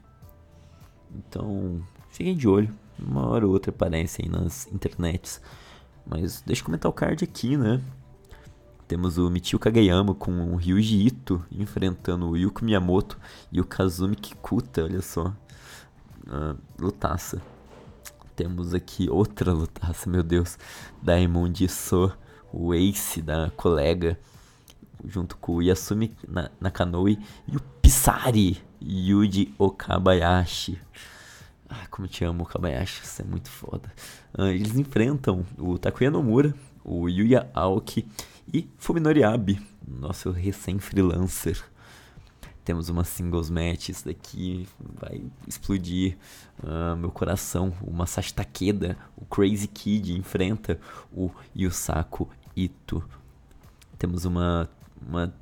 [1.12, 2.72] Então, fiquem de olho.
[3.02, 5.40] Uma hora ou outra aparece aí nas internets.
[6.06, 7.80] Mas deixa eu comentar o card aqui, né?
[8.88, 13.16] Temos o Michio Kageyama com o Ryuji Ito enfrentando o Yuko Miyamoto
[13.52, 15.32] e o Kazumi Kikuta, olha só.
[16.26, 17.40] Uh, lutaça.
[18.34, 20.58] Temos aqui outra lutaça, meu Deus.
[21.02, 22.12] Diamond So,
[22.52, 24.18] o ace da colega,
[25.04, 26.16] junto com o Yasumi
[26.60, 30.80] Nakanoe e o Pisari Yuji Okabayashi.
[31.72, 33.92] Ah, como te amo, Okabayashi, isso é muito foda.
[34.36, 36.52] Uh, eles enfrentam o Takuya Nomura,
[36.84, 38.08] o Yuya Aoki
[38.52, 41.62] e Fuminori Abe, nosso recém-freelancer.
[42.64, 44.68] Temos uma singles match, isso daqui
[45.00, 46.18] vai explodir
[46.60, 47.72] uh, meu coração.
[47.80, 50.76] O Masashi Takeda, o Crazy Kid, enfrenta
[51.12, 53.02] o Yusaku Ito.
[53.96, 54.68] Temos uma,
[55.00, 55.32] uma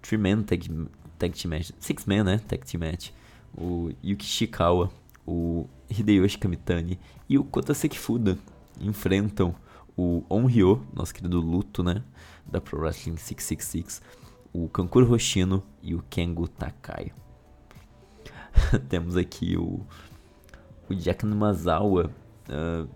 [0.00, 3.10] three-man tag, tag team match, six-man, né, tag team match.
[3.52, 4.90] O Yuki Shikawa,
[5.26, 8.38] o Hideyoshi Kamitani e o Kota Sekifuda
[8.80, 9.54] enfrentam
[9.96, 12.02] o Onryo, nosso querido Luto, né,
[12.46, 14.00] da Pro Wrestling 666
[14.52, 17.12] o Kankuro Hoshino e o Kengo Takai.
[18.88, 19.80] Temos aqui o,
[20.88, 22.10] o Jack Numazawa
[22.48, 22.88] uh,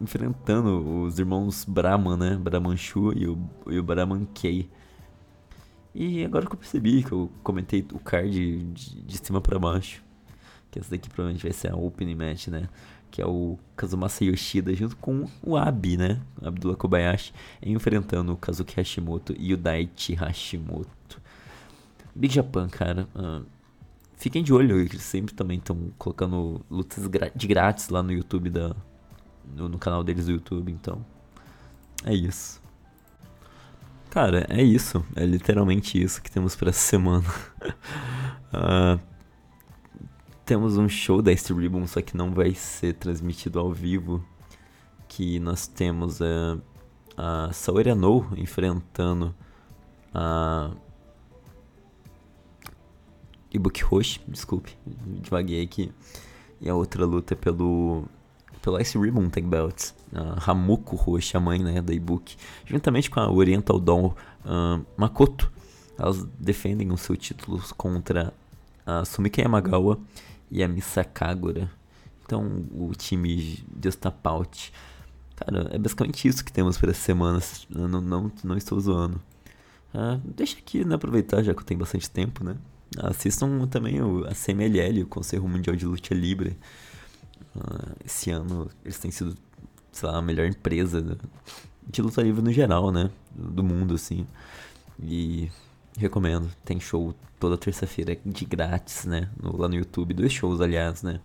[0.00, 2.36] enfrentando os irmãos Brahman, né?
[2.36, 3.38] Brahmanshu e o,
[3.68, 4.68] e o Brahman Kei.
[5.94, 8.30] E agora que eu percebi que eu comentei o card
[8.72, 10.04] de, de cima para baixo,
[10.78, 12.68] que essa daqui provavelmente vai ser a opening match, né?
[13.10, 16.20] que é o Kazumasa Yoshida, junto com o Abi, né?
[16.42, 21.20] Abdullah Kobayashi, enfrentando o Kazuki Hashimoto e o Daichi Hashimoto.
[22.14, 23.08] Big Japan, cara.
[23.14, 23.44] Uh,
[24.16, 28.76] fiquem de olho, eles sempre também estão colocando lutas de grátis lá no YouTube, da,
[29.56, 31.04] no, no, canal deles do YouTube, então.
[32.04, 32.60] É isso.
[34.10, 35.04] Cara, é isso.
[35.16, 37.24] É literalmente isso que temos para essa semana.
[38.52, 39.00] uh,
[40.48, 44.24] temos um show da Ice Ribbon, só que não vai ser transmitido ao vivo.
[45.06, 46.58] Que nós temos a,
[47.18, 49.34] a Saori No enfrentando
[50.14, 50.70] a
[53.52, 55.92] Ibuki Roshi, desculpe, devaguei aqui.
[56.62, 58.04] E a outra luta é pelo
[58.62, 63.20] pelo Ice Ribbon Tag Belts, a Hamuko Roshi, a mãe né, da Ibuki, juntamente com
[63.20, 64.06] a Oriental Dawn
[64.46, 65.52] uh, Makoto.
[65.98, 68.32] Elas defendem os seus títulos contra
[68.86, 69.98] a Sumika Yamagawa
[70.50, 71.70] e a Missa Kagura.
[72.24, 74.72] Então, o time de Ostapaut.
[75.36, 77.40] Cara, é basicamente isso que temos para essa semana.
[77.70, 79.20] Não, não, não estou zoando.
[79.94, 82.56] Ah, deixa aqui, né, aproveitar, já que eu tenho bastante tempo, né?
[82.98, 86.58] Assistam também o, a CMLL, o Conselho Mundial de Luta Livre.
[87.56, 89.34] Ah, esse ano eles têm sido,
[89.92, 91.18] sei lá, a melhor empresa
[91.86, 93.10] de luta livre no geral, né?
[93.34, 94.26] Do mundo, assim.
[95.02, 95.50] E
[95.98, 96.50] recomendo.
[96.64, 99.28] Tem show toda terça-feira de grátis, né?
[99.40, 100.14] No, lá no YouTube.
[100.14, 101.20] Dois shows, aliás, né?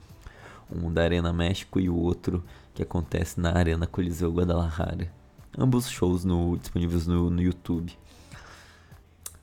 [0.72, 5.12] Um da Arena México e o outro que acontece na Arena Coliseu Guadalajara.
[5.58, 7.98] Ambos shows no, disponíveis no, no YouTube.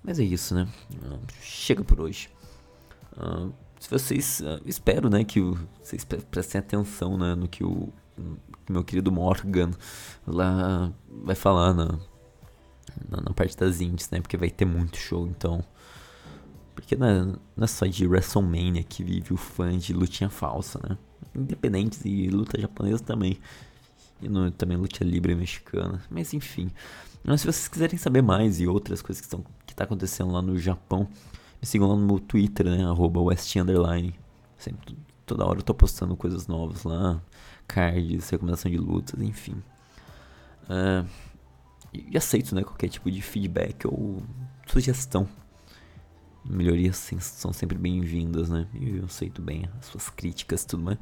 [0.03, 0.66] Mas é isso, né?
[0.93, 2.29] Uh, chega por hoje.
[3.16, 4.40] Uh, se vocês.
[4.40, 5.40] Uh, espero, né, que
[5.83, 7.93] vocês prestem atenção né, no que o,
[8.69, 9.71] meu querido Morgan
[10.27, 10.93] lá
[11.25, 11.99] vai falar na,
[13.09, 14.21] na, na, parte das indies, né?
[14.21, 15.65] Porque vai ter muito show, então.
[16.75, 20.81] Porque não é, não é só de WrestleMania que vive o fã de lutinha falsa,
[20.89, 20.97] né?
[21.35, 23.39] Independentes e luta japonesa também.
[24.23, 26.03] E no, também luta livre mexicana.
[26.11, 26.71] Mas enfim.
[27.23, 30.41] Mas se vocês quiserem saber mais e outras coisas que estão que tá acontecendo lá
[30.43, 31.09] no Japão,
[31.61, 32.85] me sigam lá no meu Twitter, né?
[32.85, 34.15] Arroba West Underline.
[34.57, 37.21] Sempre, toda hora eu tô postando coisas novas lá.
[37.69, 39.63] Cards, recomendação de lutas, enfim.
[40.65, 41.07] Uh,
[41.92, 44.22] e aceito, né, qualquer tipo de feedback ou
[44.66, 45.29] sugestão.
[46.44, 48.66] Melhorias são sempre bem-vindas, né?
[48.74, 50.98] E eu aceito bem as suas críticas e tudo mais.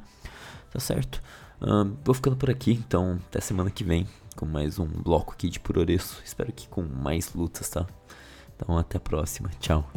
[0.71, 1.21] Tá certo?
[1.61, 5.49] Uh, vou ficando por aqui, então até semana que vem com mais um bloco aqui
[5.49, 6.21] de Puroreço.
[6.23, 7.85] Espero que com mais lutas, tá?
[8.55, 9.49] Então até a próxima.
[9.59, 9.89] Tchau.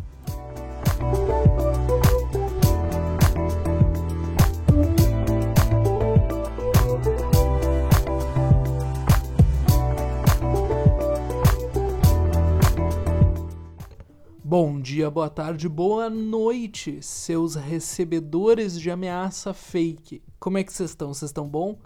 [14.52, 20.20] Bom dia, boa tarde, boa noite, seus recebedores de ameaça fake.
[20.38, 21.08] Como é que vocês estão?
[21.08, 21.78] Vocês estão bom?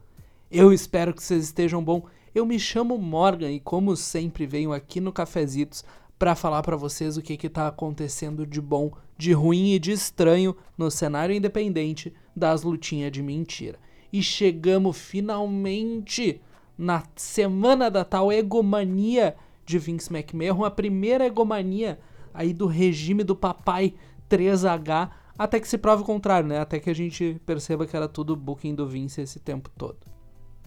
[0.51, 2.07] Eu espero que vocês estejam bom.
[2.35, 5.85] Eu me chamo Morgan e como sempre venho aqui no Cafezitos
[6.19, 9.93] para falar para vocês o que que tá acontecendo de bom, de ruim e de
[9.93, 13.79] estranho no cenário independente das lutinhas de mentira.
[14.12, 16.41] E chegamos finalmente
[16.77, 22.01] na semana da tal egomania de Vince McMahon, a primeira egomania
[22.37, 23.95] aí do regime do papai
[24.28, 26.61] 3H até que se prove o contrário, né?
[26.61, 29.99] Até que a gente perceba que era tudo booking do Vince esse tempo todo.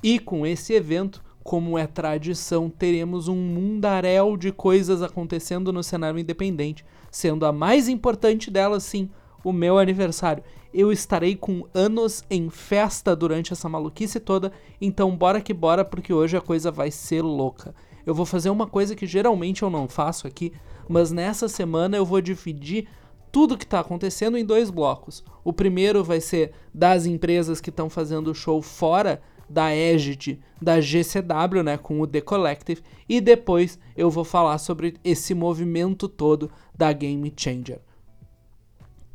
[0.03, 6.19] E com esse evento, como é tradição, teremos um mundaréu de coisas acontecendo no cenário
[6.19, 9.09] independente, sendo a mais importante delas, sim,
[9.43, 10.43] o meu aniversário.
[10.71, 16.13] Eu estarei com anos em festa durante essa maluquice toda, então bora que bora, porque
[16.13, 17.73] hoje a coisa vai ser louca.
[18.05, 20.53] Eu vou fazer uma coisa que geralmente eu não faço aqui,
[20.89, 22.87] mas nessa semana eu vou dividir
[23.31, 25.23] tudo que está acontecendo em dois blocos.
[25.43, 31.63] O primeiro vai ser das empresas que estão fazendo show fora da égide da GCW,
[31.63, 36.91] né, com o The Collective, e depois eu vou falar sobre esse movimento todo da
[36.91, 37.79] Game Changer.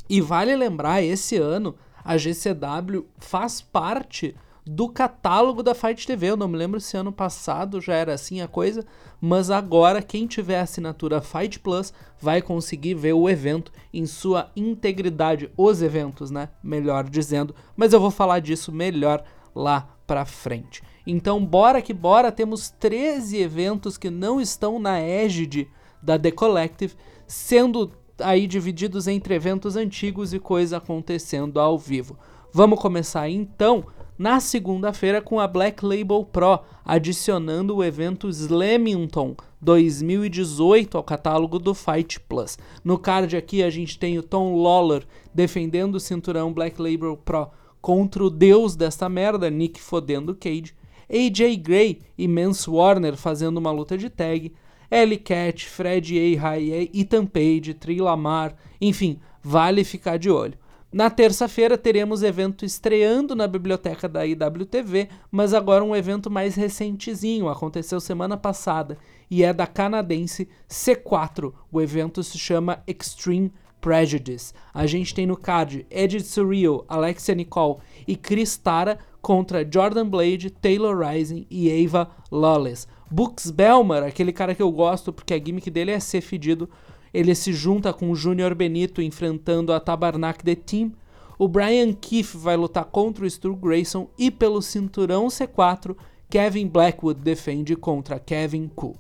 [0.09, 4.35] E vale lembrar, esse ano a GCW faz parte
[4.67, 6.31] do catálogo da Fight TV.
[6.31, 8.85] Eu não me lembro se ano passado já era assim a coisa,
[9.21, 15.51] mas agora quem tiver assinatura Fight Plus vai conseguir ver o evento em sua integridade,
[15.57, 16.49] os eventos, né?
[16.63, 19.23] Melhor dizendo, mas eu vou falar disso melhor
[19.55, 20.83] lá para frente.
[21.07, 25.69] Então, bora que bora, temos 13 eventos que não estão na égide
[26.03, 26.95] da The Collective,
[27.27, 32.19] sendo aí divididos entre eventos antigos e coisa acontecendo ao vivo.
[32.53, 33.85] Vamos começar então
[34.19, 41.75] na segunda-feira com a Black Label Pro, adicionando o evento Slamington 2018 ao catálogo do
[41.75, 42.59] Fight Plus.
[42.85, 45.05] No card aqui a gente tem o Tom Lawler
[45.35, 47.49] defendendo o cinturão Black Label Pro
[47.81, 50.75] contra o deus desta merda, Nick fodendo Cage.
[51.11, 54.53] AJ Gray e Mance Warner fazendo uma luta de tag.
[54.91, 56.59] Ellie Cat, Fred A.
[56.59, 60.57] Ethan Page, Tri Lamar, enfim, vale ficar de olho.
[60.95, 67.49] Na terça-feira teremos evento estreando na biblioteca da IWTV, mas agora um evento mais recentezinho,
[67.49, 68.97] aconteceu semana passada
[69.29, 71.53] e é da canadense C4.
[71.73, 74.55] O evento se chama Extreme Prejudice.
[74.73, 80.49] A gente tem no card Edith Surreal, Alexia Nicole e Chris Tara contra Jordan Blade,
[80.49, 82.87] Taylor Rising e Ava Lawless.
[83.11, 86.71] Books Belmar, aquele cara que eu gosto porque a gimmick dele é ser fedido,
[87.15, 90.93] ele se junta com o Júnior Benito enfrentando a Tabarnak The Team.
[91.39, 95.97] O Brian Keefe vai lutar contra o Stu Grayson e pelo cinturão C4,
[96.29, 98.97] Kevin Blackwood defende contra Kevin Ku.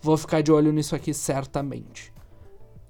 [0.00, 2.12] Vou ficar de olho nisso aqui certamente.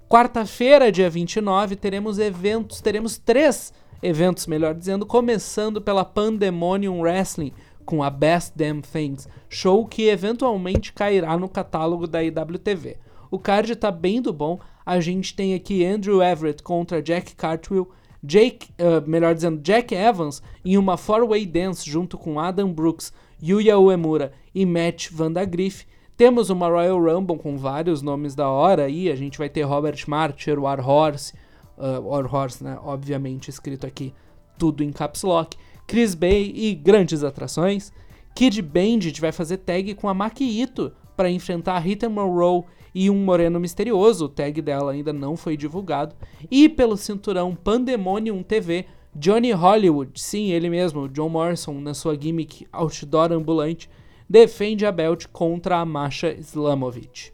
[0.07, 3.73] Quarta-feira, dia 29, teremos eventos, teremos três
[4.03, 10.93] eventos, melhor dizendo, começando pela Pandemonium Wrestling com a Best Damn Things, show que eventualmente
[10.93, 12.97] cairá no catálogo da IWTV.
[13.33, 14.59] O card tá bem do bom.
[14.85, 17.89] A gente tem aqui Andrew Everett contra Jack Cartwheel,
[18.23, 23.11] Jake, uh, melhor dizendo, Jack Evans em uma four-way dance junto com Adam Brooks,
[23.41, 25.87] Yuya Uemura e Matt Vandagriff.
[26.15, 29.09] Temos uma Royal Rumble com vários nomes da hora aí.
[29.09, 31.33] A gente vai ter Robert Marcher, War Horse,
[31.75, 32.77] uh, War Horse, né?
[32.83, 34.13] Obviamente escrito aqui
[34.59, 35.57] tudo em caps lock.
[35.87, 37.91] Chris Bay e grandes atrações.
[38.35, 42.63] Kid Bandit vai fazer tag com a Maki Ito para enfrentar Rita Monroe
[42.93, 46.15] e um moreno misterioso, o tag dela ainda não foi divulgado,
[46.49, 48.85] e pelo cinturão Pandemonium TV,
[49.15, 53.89] Johnny Hollywood, sim, ele mesmo, John Morrison, na sua gimmick outdoor ambulante,
[54.29, 57.33] defende a belt contra a Masha Slamovich.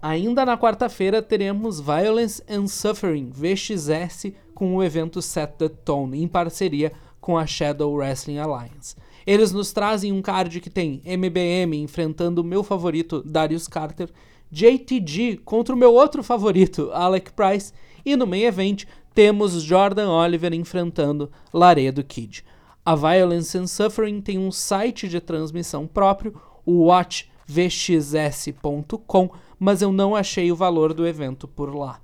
[0.00, 6.26] Ainda na quarta-feira teremos Violence and Suffering VXS com o evento Set the Tone em
[6.26, 8.96] parceria com a Shadow Wrestling Alliance.
[9.26, 14.08] Eles nos trazem um card que tem MBM enfrentando o meu favorito, Darius Carter,
[14.50, 17.72] JTG contra o meu outro favorito, Alec Price,
[18.04, 22.44] e no main event temos Jordan Oliver enfrentando Laredo Kid.
[22.84, 26.34] A Violence and Suffering tem um site de transmissão próprio,
[26.66, 32.01] o watchvxs.com, mas eu não achei o valor do evento por lá.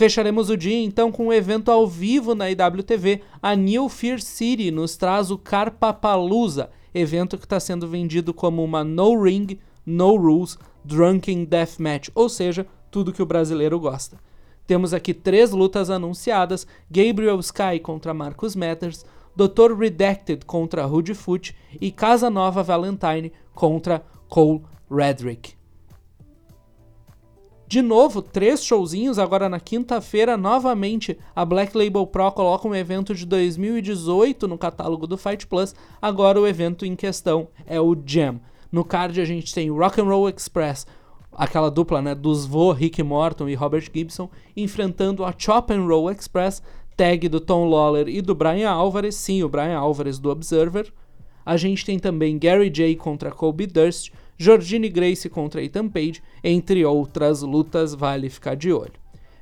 [0.00, 3.20] Fecharemos o dia então com um evento ao vivo na IWTV.
[3.42, 8.82] A New Fear City nos traz o Carpapalooza, evento que está sendo vendido como uma
[8.82, 14.18] No Ring, No Rules Drunken Deathmatch, ou seja, tudo que o brasileiro gosta.
[14.66, 19.04] Temos aqui três lutas anunciadas: Gabriel Sky contra Marcus Matters,
[19.36, 19.76] Dr.
[19.78, 25.59] Redacted contra Rude Foot e Casa Nova Valentine contra Cole Redrick.
[27.70, 29.16] De novo, três showzinhos.
[29.16, 35.06] Agora na quinta-feira, novamente, a Black Label Pro coloca um evento de 2018 no catálogo
[35.06, 35.72] do Fight Plus.
[36.02, 38.40] Agora o evento em questão é o Jam.
[38.72, 40.84] No card a gente tem Rock and Roll Express,
[41.30, 46.10] aquela dupla né, dos Vo, Rick Morton e Robert Gibson, enfrentando a Chop and Roll
[46.10, 46.60] Express,
[46.96, 50.92] tag do Tom Lawler e do Brian Alvarez, sim, o Brian Alvarez do Observer.
[51.46, 54.10] A gente tem também Gary J contra Kobe Durst,
[54.40, 58.94] Georgine Grace contra Ethan Page, entre outras lutas, vale ficar de olho.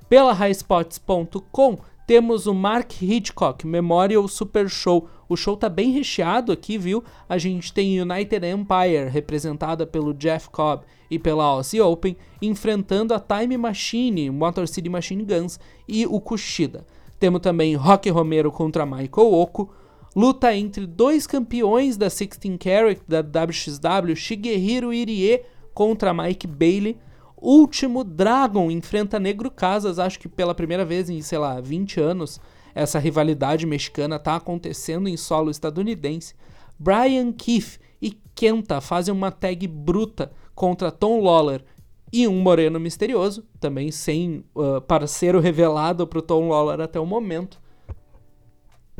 [0.09, 5.09] Pela highspots.com temos o Mark Hitchcock Memorial Super Show.
[5.29, 7.05] O show tá bem recheado aqui, viu?
[7.29, 13.21] A gente tem United Empire, representada pelo Jeff Cobb e pela Aussie Open, enfrentando a
[13.21, 16.85] Time Machine, Motor City Machine Guns e o Kushida.
[17.21, 19.73] Temos também Rocky Romero contra Michael Oko,
[20.19, 26.99] luta entre dois campeões da 16 Carat da WXW, Shigeru Irie contra Mike Bailey.
[27.37, 32.41] Último Dragon enfrenta Negro Casas, acho que pela primeira vez em, sei lá, 20 anos,
[32.75, 36.35] essa rivalidade mexicana está acontecendo em solo estadunidense.
[36.77, 41.65] Brian Keith e Kenta fazem uma tag bruta contra Tom Lawler
[42.13, 47.07] e um Moreno misterioso, também sem uh, parceiro revelado para o Tom Lawler até o
[47.07, 47.61] momento.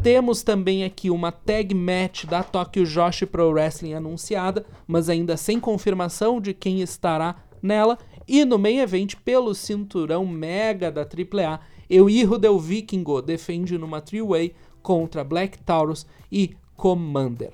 [0.03, 5.59] Temos também aqui uma tag match da Tokyo Joshi Pro Wrestling anunciada, mas ainda sem
[5.59, 7.99] confirmação de quem estará nela.
[8.27, 14.55] E no main event, pelo cinturão mega da AAA, Euiho Del Vikingo defende numa three-way
[14.83, 17.53] contra Black Taurus e Commander.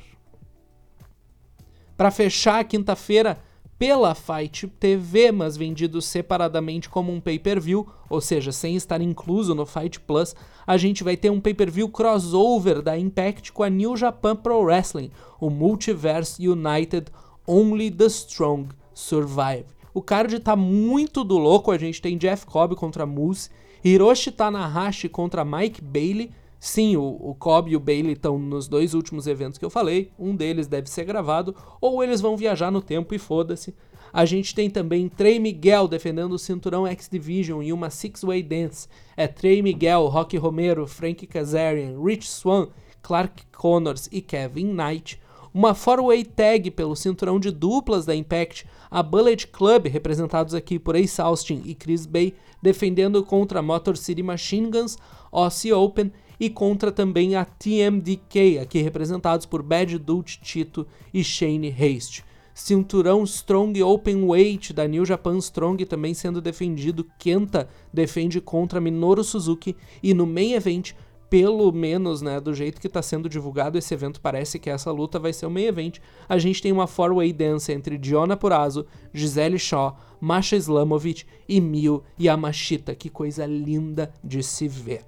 [1.96, 3.38] Para fechar a quinta-feira,
[3.78, 9.66] pela Fight TV, mas vendido separadamente como um pay-per-view, ou seja, sem estar incluso no
[9.66, 10.34] Fight Plus,
[10.66, 15.10] a gente vai ter um pay-per-view crossover da Impact com a New Japan Pro Wrestling,
[15.40, 17.06] o Multiverse United
[17.46, 19.66] Only the Strong Survive.
[19.92, 23.50] O card tá muito do louco, a gente tem Jeff Cobb contra Moose,
[23.84, 26.30] Hiroshi Tanahashi contra Mike Bailey.
[26.64, 30.10] Sim, o, o Cobb e o Bailey estão nos dois últimos eventos que eu falei.
[30.18, 33.74] Um deles deve ser gravado, ou eles vão viajar no tempo e foda-se.
[34.10, 38.88] A gente tem também Trey Miguel defendendo o cinturão X Division em uma Six-Way Dance.
[39.14, 42.68] É Trey Miguel, Rocky Romero, Frank Kazarian, Rich Swan,
[43.02, 45.20] Clark Connors e Kevin Knight
[45.54, 50.96] uma four-way tag pelo cinturão de duplas da Impact, a Bullet Club, representados aqui por
[50.96, 54.98] Ace Austin e Chris Bay, defendendo contra Motor City Machine Guns,
[55.30, 56.12] Aussie Open
[56.44, 62.22] e contra também a TMDK, aqui representados por Bad Dutch Tito e Shane Haste.
[62.54, 67.06] Cinturão Strong Open Weight da New Japan Strong também sendo defendido.
[67.18, 70.92] Kenta defende contra Minoru Suzuki e no main event
[71.30, 75.18] pelo menos, né, do jeito que está sendo divulgado esse evento, parece que essa luta
[75.18, 75.98] vai ser o main event.
[76.28, 82.04] A gente tem uma four-way dance entre Diona Purazo, Gisele Shaw, Masha Islamovic e Mio
[82.20, 82.94] Yamashita.
[82.94, 85.04] Que coisa linda de se ver.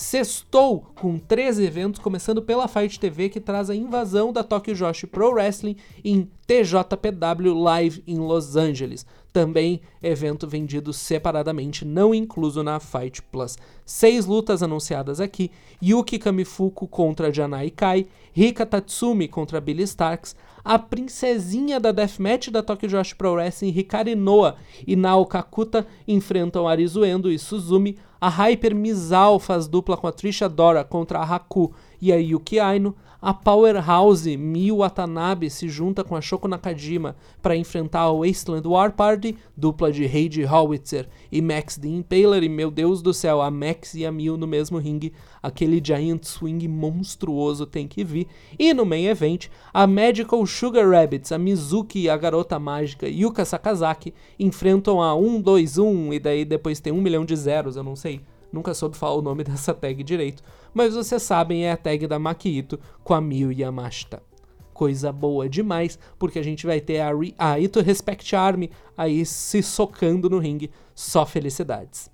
[0.00, 5.08] Sextou com três eventos, começando pela Fight TV, que traz a invasão da Tokyo Joshi
[5.08, 5.74] Pro Wrestling
[6.04, 9.04] em TJPW Live em Los Angeles.
[9.32, 13.58] Também evento vendido separadamente, não incluso na Fight Plus.
[13.84, 15.50] Seis lutas anunciadas aqui:
[15.82, 22.62] Yuki Kamifuku contra Janai Kai, Rika Tatsumi contra Billy Starks, a princesinha da Deathmatch da
[22.62, 24.16] Tokyo Joshi Pro Wrestling, Hikari
[24.86, 27.98] e Nao Kakuta enfrentam Arizuendo e Suzumi.
[28.20, 32.58] A Hyper Mizal faz dupla com a Trisha Dora contra a Haku e a Yuki
[32.58, 32.94] Aino.
[33.20, 38.92] A Powerhouse Miu Watanabe se junta com a Shoko Nakajima para enfrentar a Wasteland War
[38.92, 42.44] Party, dupla de Heidi Howitzer e Max the Impaler.
[42.44, 45.12] E meu Deus do céu, a Max e a Miu no mesmo ringue.
[45.42, 48.28] Aquele Giant Swing monstruoso tem que vir.
[48.56, 53.44] E no main event, a Magical Sugar Rabbits, a Mizuki e a Garota Mágica Yuka
[53.44, 58.20] Sakazaki enfrentam a 121 e daí depois tem um milhão de zeros, eu não sei.
[58.52, 60.42] Nunca soube falar o nome dessa tag direito,
[60.72, 64.22] mas vocês sabem, é a tag da Makito com a Miyu Yamashita.
[64.72, 69.26] Coisa boa demais, porque a gente vai ter a, Ri a Ito Respect Army aí
[69.26, 72.10] se socando no ringue, só felicidades.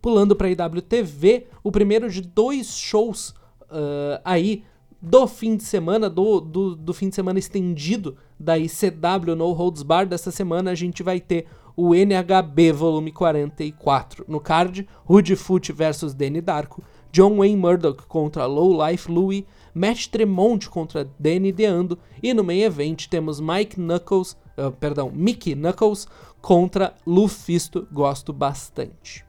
[0.00, 3.30] Pulando para a IWTV, o primeiro de dois shows
[3.62, 4.64] uh, aí
[5.02, 9.82] do fim de semana, do, do, do, fim de semana estendido da ICW No Holds
[9.82, 10.06] Bar.
[10.06, 11.46] Dessa semana a gente vai ter
[11.76, 14.24] o NHB volume 44.
[14.28, 19.44] No card, Rude Foot versus Danny Darko, John Wayne Murdoch contra Low Life Louie,
[19.74, 25.56] Matt Tremont contra Danny DeAndo e no main event temos Mike Knuckles, uh, perdão, Mickey
[25.56, 26.06] Knuckles
[26.40, 29.24] contra Lufisto, gosto bastante.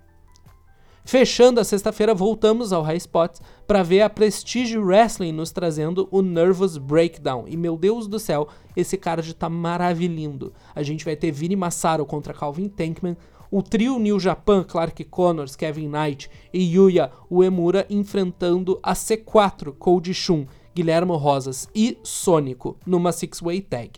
[1.06, 6.22] Fechando a sexta-feira, voltamos ao High Spots para ver a Prestige Wrestling nos trazendo o
[6.22, 7.44] Nervous Breakdown.
[7.46, 10.54] E meu Deus do céu, esse card tá maravilhindo.
[10.74, 13.18] A gente vai ter Vini Massaro contra Calvin Tankman,
[13.52, 20.14] o trio New Japan, Clark Connors, Kevin Knight e Yuya Uemura enfrentando a C4, Cody
[20.14, 23.92] Shun, Guilherme Rosas e Sônico numa Six-Way Tag.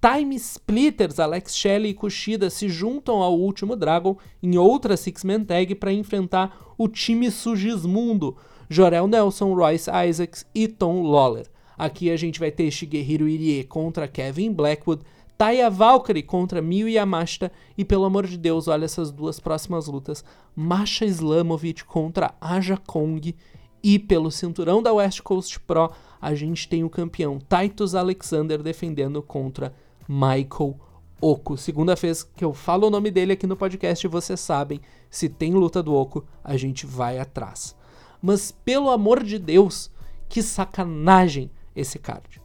[0.00, 5.74] Time Splitters, Alex Shelley e Kushida se juntam ao último Dragon em outra Six-Man Tag
[5.74, 8.36] para enfrentar o time Sugismundo,
[8.70, 11.48] Jorel Nelson, Royce Isaacs e Tom Lawler.
[11.76, 15.02] Aqui a gente vai ter Shigeru Irie contra Kevin Blackwood,
[15.36, 20.24] Taya Valkyrie contra Miyu Yamashita e pelo amor de Deus, olha essas duas próximas lutas.
[20.54, 23.34] Masha Islamovic contra Aja Kong
[23.82, 25.90] e pelo cinturão da West Coast Pro,
[26.20, 29.74] a gente tem o campeão Titus Alexander defendendo contra
[30.08, 30.76] Michael
[31.20, 31.56] Oco.
[31.56, 34.80] Segunda vez que eu falo o nome dele aqui no podcast, vocês sabem,
[35.10, 37.76] se tem luta do Oco, a gente vai atrás.
[38.22, 39.90] Mas pelo amor de Deus,
[40.28, 42.40] que sacanagem esse card.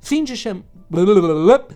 [0.00, 0.62] Fim de, cham...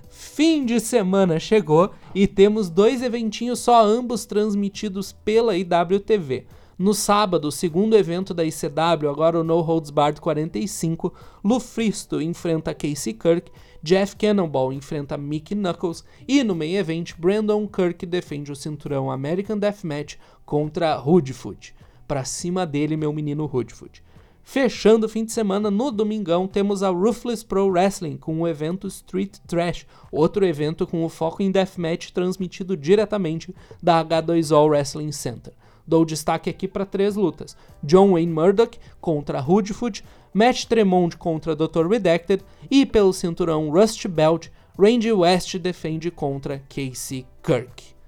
[0.09, 6.47] Fim de semana chegou e temos dois eventinhos só, ambos transmitidos pela IWTV.
[6.79, 11.13] No sábado, segundo evento da ICW, agora o No Holds Barred 45,
[11.45, 13.51] Lufristo enfrenta Casey Kirk,
[13.83, 19.59] Jeff Cannonball enfrenta Mickey Knuckles e no main event, Brandon Kirk defende o cinturão American
[19.59, 21.75] Deathmatch contra Hoodfoot.
[22.07, 24.03] Pra cima dele, meu menino Hoodfoot.
[24.43, 28.87] Fechando o fim de semana, no domingão, temos a Ruthless Pro Wrestling com o evento
[28.89, 35.53] Street Trash, outro evento com o foco em deathmatch transmitido diretamente da H2O Wrestling Center.
[35.87, 41.89] Dou destaque aqui para três lutas: John Wayne Murdoch contra Hoodfoot, Matt Tremont contra Dr.
[41.89, 48.01] Redacted e pelo cinturão Rust Belt, Randy West defende contra Casey Kirk.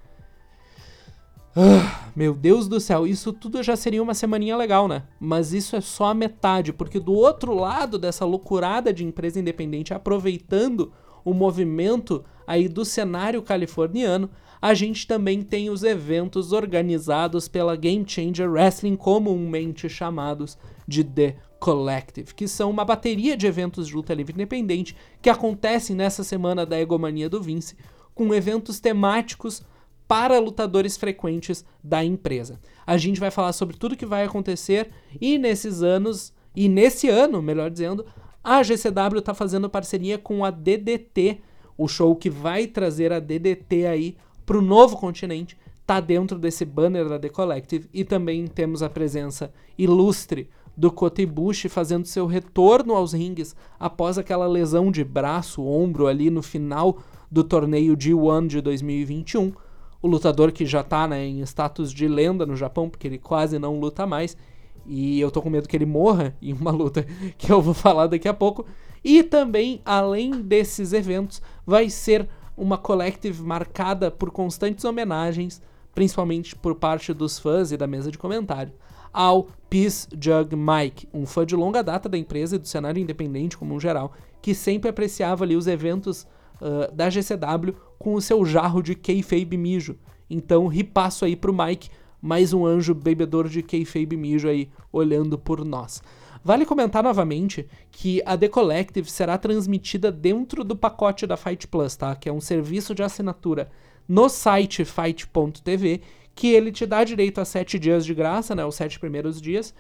[1.55, 5.03] Ah, meu Deus do céu, isso tudo já seria uma semaninha legal, né?
[5.21, 9.93] Mas isso é só a metade, porque do outro lado dessa loucurada de empresa independente
[9.93, 10.93] aproveitando
[11.23, 14.31] o movimento aí do cenário californiano,
[14.63, 20.57] a gente também tem os eventos organizados pela Game Changer Wrestling, comumente chamados
[20.89, 25.95] de The Collective, que são uma bateria de eventos de luta livre independente que acontecem
[25.95, 27.77] nessa semana da egomania do Vince,
[28.17, 29.63] com eventos temáticos
[30.09, 32.59] para lutadores frequentes da empresa.
[32.85, 34.91] A gente vai falar sobre tudo que vai acontecer
[35.21, 38.05] e nesses anos, e nesse ano, melhor dizendo,
[38.43, 41.43] a GCW está fazendo parceria com a DDT,
[41.79, 46.65] o show que vai trazer a DDT aí para o novo continente está dentro desse
[46.65, 52.27] banner da The Collective e também temos a presença ilustre do Kota Ibushi fazendo seu
[52.27, 56.99] retorno aos ringues após aquela lesão de braço, ombro ali no final
[57.31, 59.53] do torneio G1 de 2021.
[60.01, 63.59] O lutador que já está né, em status de lenda no Japão, porque ele quase
[63.59, 64.37] não luta mais.
[64.85, 67.07] E eu tô com medo que ele morra em uma luta
[67.39, 68.67] que eu vou falar daqui a pouco.
[69.05, 75.61] E também, além desses eventos, vai ser uma collective marcada por constantes homenagens,
[75.95, 78.73] principalmente por parte dos fãs e da mesa de comentário,
[79.13, 83.57] ao Peace Jug Mike, um fã de longa data da empresa e do cenário independente
[83.57, 86.27] como um geral, que sempre apreciava ali os eventos
[86.61, 89.97] uh, da GCW com o seu jarro de kayfabe mijo.
[90.29, 91.91] Então, ripasso aí pro Mike,
[92.21, 96.03] mais um anjo bebedor de kayfabe mijo aí, olhando por nós.
[96.45, 101.95] Vale comentar novamente que a The Collective será transmitida dentro do pacote da Fight Plus,
[101.95, 102.17] tá?
[102.17, 103.71] Que é um serviço de assinatura
[104.09, 106.01] no site fight.tv,
[106.35, 108.65] que ele te dá direito a sete dias de graça, né?
[108.65, 109.75] Os sete primeiros dias.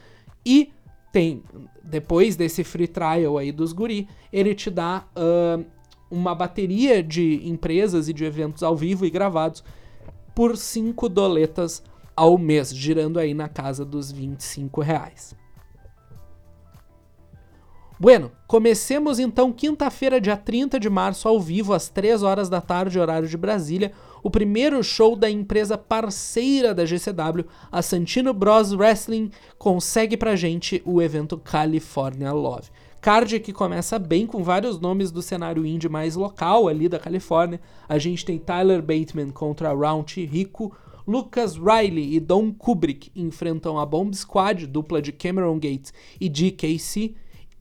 [0.45, 0.73] E
[1.13, 1.43] tem,
[1.83, 5.65] depois desse free trial aí dos guri, ele te dá uh,
[6.11, 9.63] uma bateria de empresas e de eventos ao vivo e gravados
[10.35, 11.83] por 5 doletas
[12.17, 15.35] ao mês, girando aí na casa dos 25 reais.
[18.03, 22.99] Bueno, comecemos então quinta-feira, dia 30 de março, ao vivo, às 3 horas da tarde,
[22.99, 23.93] horário de Brasília,
[24.25, 30.83] o primeiro show da empresa parceira da GCW, a Santino Bros Wrestling, consegue pra gente
[30.85, 32.71] o evento California Love.
[33.01, 37.61] Card que começa bem com vários nomes do cenário indie mais local ali da Califórnia.
[37.89, 40.75] A gente tem Tyler Bateman contra Round Rico,
[41.07, 47.15] Lucas Riley e Don Kubrick enfrentam a Bomb Squad, dupla de Cameron Gates e DKC.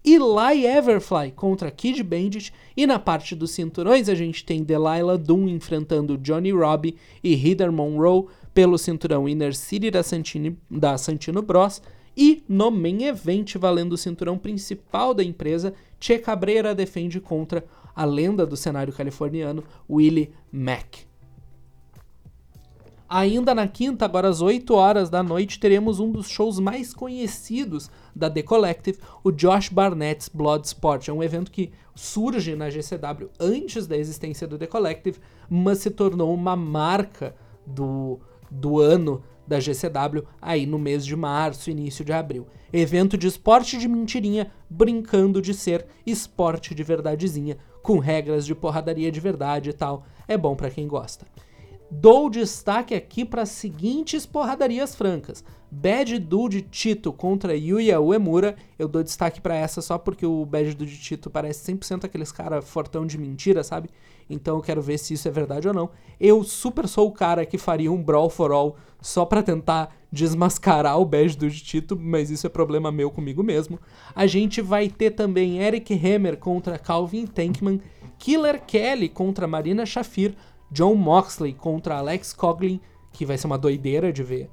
[0.03, 2.51] Eli Everfly contra Kid Bandit.
[2.75, 7.71] E na parte dos cinturões a gente tem Delilah Doom enfrentando Johnny Robbie e Heather
[7.71, 11.81] Monroe pelo cinturão Inner City da, Santini, da Santino Bros.
[12.17, 17.63] E no main event, valendo o cinturão principal da empresa, Che Cabrera defende contra
[17.95, 21.10] a lenda do cenário californiano, Willie Mack.
[23.13, 27.91] Ainda na quinta, agora às 8 horas da noite, teremos um dos shows mais conhecidos
[28.15, 31.09] da The Collective, o Josh Barnett's Bloodsport.
[31.09, 35.91] É um evento que surge na GCW antes da existência do The Collective, mas se
[35.91, 37.35] tornou uma marca
[37.67, 38.17] do,
[38.49, 42.47] do ano da GCW aí no mês de março, início de abril.
[42.71, 49.11] Evento de esporte de mentirinha, brincando de ser esporte de verdadezinha, com regras de porradaria
[49.11, 50.05] de verdade e tal.
[50.29, 51.25] É bom para quem gosta.
[51.93, 55.43] Dou destaque aqui para as seguintes porradarias francas.
[55.69, 58.55] Bad Dude Tito contra Yuya Uemura.
[58.79, 62.61] Eu dou destaque para essa só porque o Bad Dude Tito parece 100% aqueles cara
[62.61, 63.89] fortão de mentira, sabe?
[64.29, 65.89] Então eu quero ver se isso é verdade ou não.
[66.17, 70.97] Eu super sou o cara que faria um Brawl for All só para tentar desmascarar
[70.97, 73.77] o Bad Dude Tito, mas isso é problema meu comigo mesmo.
[74.15, 77.81] A gente vai ter também Eric Hammer contra Calvin Tankman,
[78.17, 80.35] Killer Kelly contra Marina Shafir,
[80.71, 82.79] John Moxley contra Alex Coughlin,
[83.11, 84.49] que vai ser uma doideira de ver.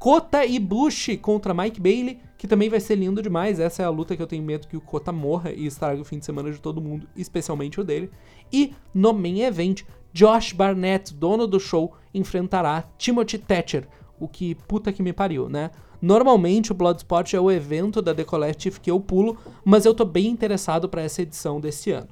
[0.00, 3.60] Kota Ibushi contra Mike Bailey, que também vai ser lindo demais.
[3.60, 6.04] Essa é a luta que eu tenho medo que o Kota morra e estrague o
[6.04, 8.10] fim de semana de todo mundo, especialmente o dele.
[8.52, 13.86] E no main event, Josh Barnett, dono do show, enfrentará Timothy Thatcher,
[14.18, 15.70] o que puta que me pariu, né?
[16.02, 20.04] Normalmente o Bloodsport é o evento da The Collective que eu pulo, mas eu tô
[20.06, 22.08] bem interessado para essa edição desse ano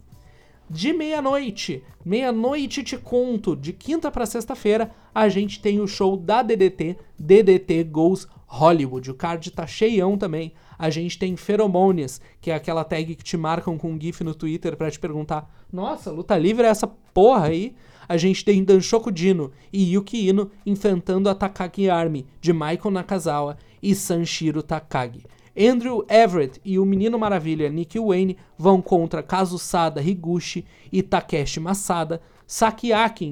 [0.71, 1.83] de meia-noite.
[2.05, 7.85] Meia-noite te conto, de quinta para sexta-feira, a gente tem o show da DDT, DDT
[7.85, 9.11] Goes Hollywood.
[9.11, 10.53] O card tá cheião também.
[10.79, 14.35] A gente tem Pheromones, que é aquela tag que te marcam com um GIF no
[14.35, 17.75] Twitter para te perguntar: Nossa, luta livre é essa porra aí?
[18.09, 23.59] A gente tem Danshoku Dino e Yuki Ino enfrentando a Takagi Army, de Michael Nakazawa
[23.83, 25.25] e Sanshiro Takagi.
[25.59, 32.21] Andrew Everett e o Menino Maravilha Nick Wayne vão contra Kazusada Higuchi e Takeshi Masada.
[32.47, 33.27] Sakiaki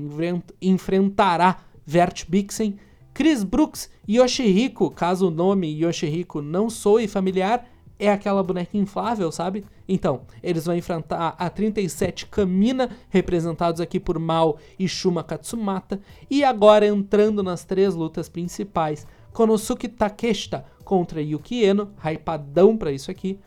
[0.61, 2.79] enfrentará Vert Bixen.
[3.14, 7.66] Chris Brooks e Yoshihiko, caso o nome Yoshihiko não soe familiar,
[7.99, 9.64] é aquela boneca inflável, sabe?
[9.89, 15.99] Então, eles vão enfrentar a 37 Kamina, representados aqui por Mao e Shuma Katsumata.
[16.29, 23.11] E agora entrando nas três lutas principais, Konosuke Takeshita contra Yuki Eno, hypadão pra isso
[23.11, 23.41] aqui.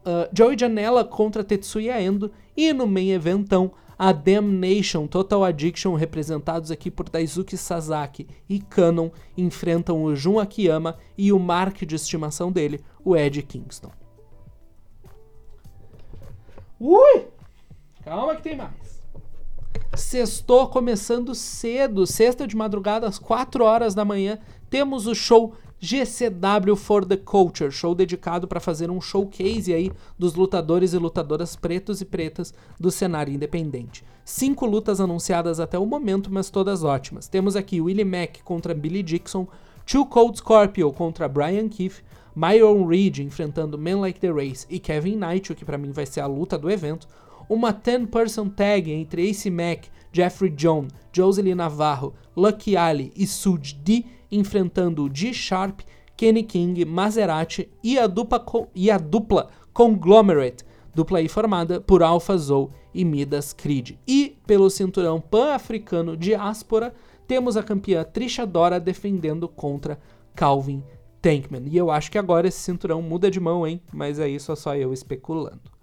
[0.00, 2.32] Uh, Joey Janela contra Tetsuya Endo.
[2.56, 9.10] E no main eventão, a Damnation Total Addiction, representados aqui por Daisuke Sasaki e Kanon,
[9.36, 13.90] enfrentam o Jun Akiyama e o Mark de estimação dele, o Ed Kingston.
[16.80, 17.26] Ui!
[18.02, 19.02] Calma que tem mais.
[19.94, 24.38] Sextou começando cedo, sexta de madrugada às 4 horas da manhã,
[24.70, 30.34] temos o show GCW for the Culture, show dedicado para fazer um showcase aí dos
[30.34, 34.04] lutadores e lutadoras pretos e pretas do cenário independente.
[34.24, 37.28] Cinco lutas anunciadas até o momento, mas todas ótimas.
[37.28, 39.46] Temos aqui Willie Mack contra Billy Dixon,
[39.86, 42.02] Two Cold Scorpio contra Brian Keith,
[42.34, 46.06] Myron Reed enfrentando Men Like the Race e Kevin Knight, o que para mim vai
[46.06, 47.08] ser a luta do evento.
[47.48, 54.04] Uma 10-person tag entre Ace Mack, Jeffrey John, Joselyn Navarro, Lucky Ali e Sud D
[54.30, 55.80] enfrentando G-Sharp,
[56.16, 60.64] Kenny King, Maserati e a dupla, e a dupla Conglomerate,
[60.94, 63.92] dupla aí formada por Alpha Zou e Midas Creed.
[64.06, 66.92] E pelo cinturão pan-africano diáspora,
[67.26, 69.98] temos a campeã Trisha Dora defendendo contra
[70.34, 70.82] Calvin
[71.20, 71.64] Tankman.
[71.66, 73.80] E eu acho que agora esse cinturão muda de mão, hein?
[73.92, 75.77] Mas é isso, é só eu especulando.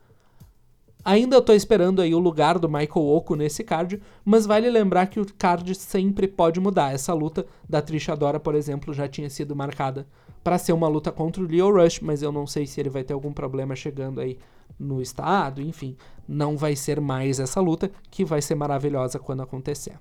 [1.05, 5.19] Ainda estou esperando aí o lugar do Michael Oku nesse card, mas vale lembrar que
[5.19, 6.95] o card sempre pode mudar.
[6.95, 10.07] Essa luta da Trisha Dora, por exemplo, já tinha sido marcada
[10.43, 13.03] para ser uma luta contra o Leo Rush, mas eu não sei se ele vai
[13.03, 14.39] ter algum problema chegando aí
[14.79, 15.95] no estado, enfim,
[16.27, 19.99] não vai ser mais essa luta que vai ser maravilhosa quando acontecer.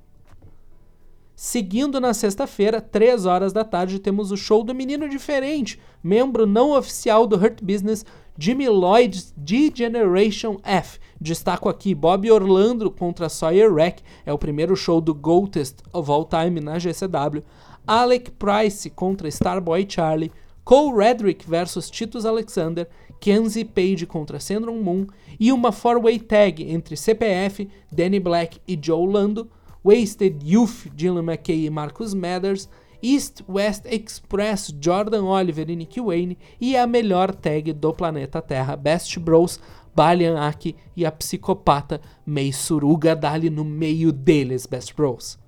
[1.36, 6.70] Seguindo na sexta-feira, 3 horas da tarde, temos o show do Menino Diferente, membro não
[6.70, 8.06] oficial do Hurt Business,
[8.36, 10.98] Jimmy Lloyd de Generation F.
[11.20, 16.24] Destaco aqui Bob Orlando contra Sawyer Rack, é o primeiro show do Goatest of All
[16.24, 17.44] Time na GCW.
[17.86, 20.32] Alec Price contra Starboy Charlie,
[20.64, 22.88] Cole Redrick versus Titus Alexander,
[23.20, 25.06] Kenzie Page contra Sandron Moon.
[25.38, 29.48] E uma four-way tag entre CPF, Danny Black e Joe Lando,
[29.84, 32.68] Wasted Youth, Dylan McKay e Marcus Mathers,
[33.02, 38.76] East West Express, Jordan Oliver e Nick Wayne, e a melhor tag do planeta Terra,
[38.76, 39.60] Best Bros,
[39.94, 45.38] Balian Aki e a psicopata Mei Suruga dali no meio deles, Best Bros.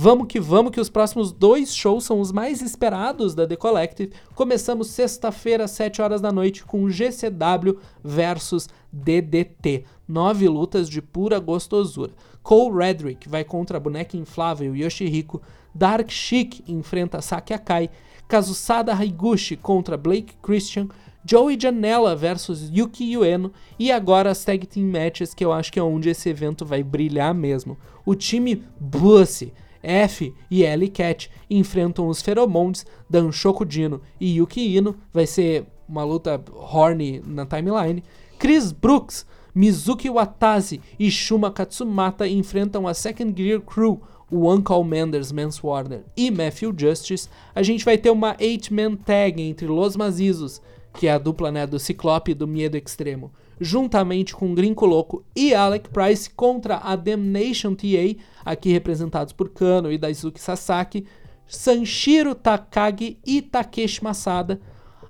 [0.00, 4.12] Vamos que vamos, que os próximos dois shows são os mais esperados da The Collective.
[4.32, 9.86] Começamos sexta-feira, às 7 horas da noite, com GCW versus DDT.
[10.06, 12.12] Nove lutas de pura gostosura.
[12.48, 15.42] Cole Redrick vai contra a boneca inflável Yoshihiko.
[15.74, 17.90] Dark Chic enfrenta Saki Akai.
[18.26, 20.88] Kazusada Higuchi contra Blake Christian.
[21.22, 23.52] Joey Janela versus Yuki Ueno.
[23.78, 26.82] E agora as tag team matches, que eu acho que é onde esse evento vai
[26.82, 27.76] brilhar mesmo.
[28.02, 34.96] O time Bussy F e Ellie Cat enfrentam os Pheromones, Dan Shokudino e Yuki Ino.
[35.12, 38.02] Vai ser uma luta horny na timeline.
[38.38, 39.26] Chris Brooks,
[39.58, 44.00] Mizuki Watazi e Shuma Katsumata enfrentam a Second Gear Crew,
[44.30, 49.42] o Uncle Manders, Mance Warner e Matthew Justice, a gente vai ter uma 8-man tag
[49.42, 50.62] entre Los Mazizos,
[50.94, 55.24] que é a dupla né, do Ciclope e do Medo Extremo, juntamente com Grinco Louco
[55.34, 61.04] e Alec Price contra a Damnation TA, aqui representados por Kano e Daisuke Sasaki,
[61.48, 64.60] Sanshiro Takagi e Takeshi Masada.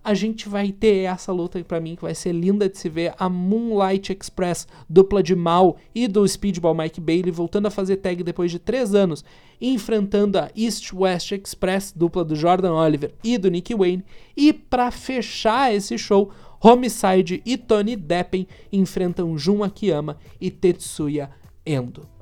[0.08, 3.12] A gente vai ter essa luta para mim que vai ser linda de se ver
[3.18, 8.22] a Moonlight Express, dupla de Mal e do Speedball Mike Bailey voltando a fazer tag
[8.22, 9.22] depois de três anos,
[9.60, 14.02] enfrentando a East West Express, dupla do Jordan Oliver e do Nick Wayne.
[14.34, 21.28] E para fechar esse show, Homicide e Tony Deppen enfrentam Jun Akiyama e Tetsuya
[21.66, 22.17] Endo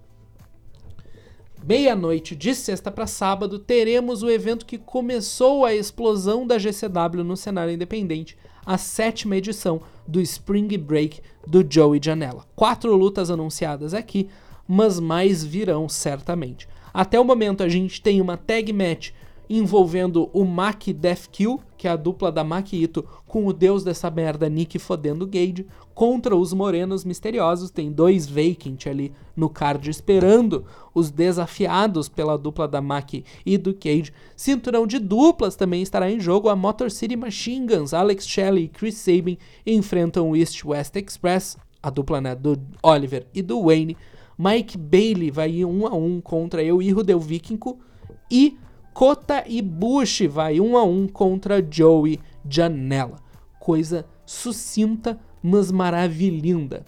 [1.67, 7.37] meia-noite de sexta para sábado, teremos o evento que começou a explosão da GCW no
[7.37, 12.45] cenário independente, a sétima edição do Spring Break do Joey Janela.
[12.55, 14.29] Quatro lutas anunciadas aqui,
[14.69, 16.69] mas mais virão certamente.
[16.95, 19.11] Até o momento a gente tem uma tag match
[19.51, 23.85] envolvendo o Maki Death Kill, que é a dupla da Maki Ito, com o deus
[23.85, 27.70] dessa merda Nick fodendo Gage, contra os Morenos Misteriosos.
[27.70, 30.64] Tem dois Vacant ali no card esperando
[30.95, 34.12] os desafiados pela dupla da Maki e do Cage.
[34.37, 36.49] Cinturão de duplas também estará em jogo.
[36.49, 41.57] A Motor City Machine Guns, Alex Shelley e Chris Sabin enfrentam o East West Express,
[41.83, 43.97] a dupla né, do Oliver e do Wayne.
[44.39, 47.79] Mike Bailey vai ir um a um contra eu e Rudel Vikingo.
[48.31, 48.59] E
[48.97, 52.19] Kota Ibushi vai um a um contra Joey
[52.49, 53.19] Janela.
[53.61, 56.83] Coisa sucinta, mas maravilhinda.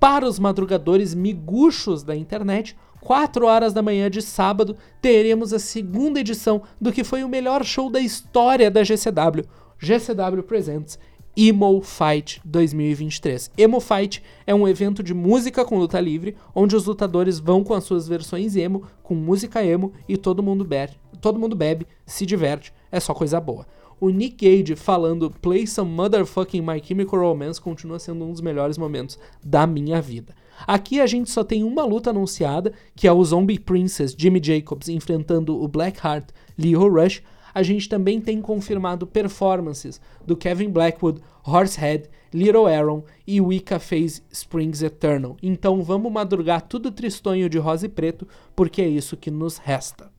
[0.00, 6.20] Para os madrugadores miguxos da internet, 4 horas da manhã de sábado, teremos a segunda
[6.20, 9.44] edição do que foi o melhor show da história da GCW,
[9.78, 10.98] GCW Presents
[11.36, 13.50] Emo Fight 2023.
[13.58, 17.74] Emo Fight é um evento de música com luta livre, onde os lutadores vão com
[17.74, 22.26] as suas versões emo, com música emo e todo mundo bebe, todo mundo bebe, se
[22.26, 23.64] diverte, é só coisa boa.
[24.00, 28.76] O Nick Gage falando Play Some Motherfucking My Chemical Romance continua sendo um dos melhores
[28.76, 30.34] momentos da minha vida.
[30.66, 34.88] Aqui a gente só tem uma luta anunciada, que é o Zombie Princess Jimmy Jacobs
[34.88, 37.22] enfrentando o Blackheart Leo Rush,
[37.54, 44.22] a gente também tem confirmado performances do Kevin Blackwood, Horsehead, Little Aaron e Wicca Phase
[44.32, 45.36] Springs Eternal.
[45.42, 50.10] Então vamos madrugar tudo tristonho de rosa e preto, porque é isso que nos resta.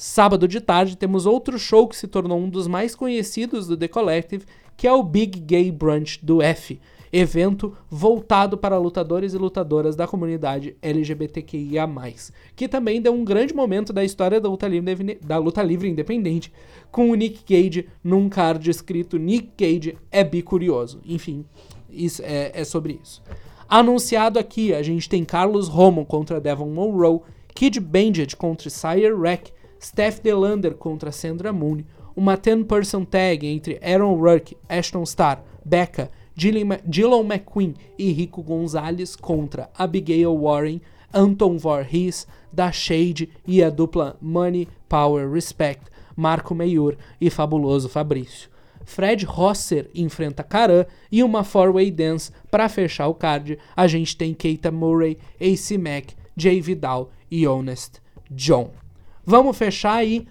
[0.00, 3.88] Sábado de tarde temos outro show que se tornou um dos mais conhecidos do The
[3.88, 4.44] Collective,
[4.76, 6.80] que é o Big Gay Brunch do F,
[7.12, 11.90] evento voltado para lutadores e lutadoras da comunidade LGBTQIA+,
[12.54, 16.52] que também deu um grande momento da história da luta livre, da luta livre independente,
[16.92, 21.00] com o Nick Cage num card escrito Nick Cage é bicurioso.
[21.04, 21.44] Enfim,
[21.90, 23.20] isso é, é sobre isso.
[23.68, 27.18] Anunciado aqui, a gente tem Carlos Roman contra Devon Monroe,
[27.52, 31.84] Kid Bandit contra Sire Rack, Steph Delander contra Sandra Moon,
[32.16, 39.68] uma 10-person tag entre Aaron Rourke, Ashton Starr, Becca Dylan McQueen e Rico Gonzalez contra
[39.76, 40.80] Abigail Warren,
[41.12, 48.48] Anton Voorhees, Da Shade e a dupla Money, Power, Respect, Marco Meiur e Fabuloso Fabrício.
[48.84, 53.58] Fred Rosser enfrenta Karan e uma four-way dance para fechar o card.
[53.76, 58.00] A gente tem Keita Murray, AC Mack, Jay Vidal e Honest
[58.30, 58.70] John.
[59.30, 60.26] Vamos fechar aí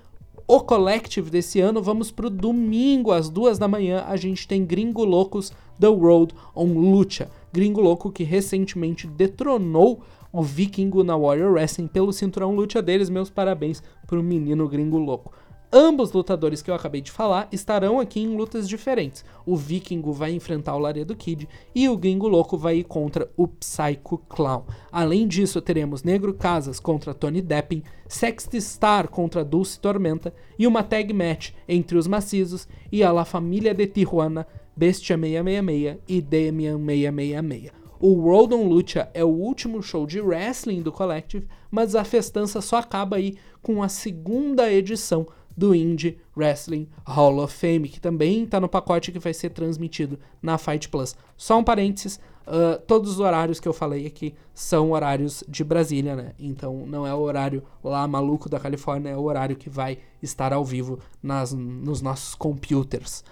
[0.47, 1.83] o Collective desse ano.
[1.83, 4.03] Vamos pro domingo às duas da manhã.
[4.07, 7.29] A gente tem Gringo Loucos The Road on Lucha.
[7.53, 10.01] Gringo louco que recentemente detronou
[10.33, 13.07] o Vikingo na Warrior Wrestling pelo cinturão luta deles.
[13.07, 15.31] Meus parabéns pro menino gringo louco.
[15.71, 19.25] Ambos lutadores que eu acabei de falar estarão aqui em lutas diferentes.
[19.45, 23.49] O Vikingo vai enfrentar o Laredo Kid e o Gringo Louco vai ir contra o
[23.49, 24.63] Psycho Clown.
[24.89, 30.83] Além disso, teremos Negro Casas contra Tony Deppin, Sexty Star contra Dulce Tormenta e uma
[30.83, 36.77] tag match entre os macizos e a La Família de Tijuana Bestia 666 e Damian
[36.77, 37.71] 666.
[37.99, 42.61] O World on Lucha é o último show de wrestling do Collective, mas a festança
[42.61, 45.27] só acaba aí com a segunda edição
[45.57, 50.19] do Indie Wrestling Hall of Fame, que também está no pacote que vai ser transmitido
[50.39, 51.15] na Fight Plus.
[51.35, 56.15] Só um parênteses, uh, todos os horários que eu falei aqui são horários de Brasília,
[56.15, 56.33] né?
[56.37, 60.53] Então não é o horário lá maluco da Califórnia, é o horário que vai estar
[60.53, 63.23] ao vivo nas, nos nossos computers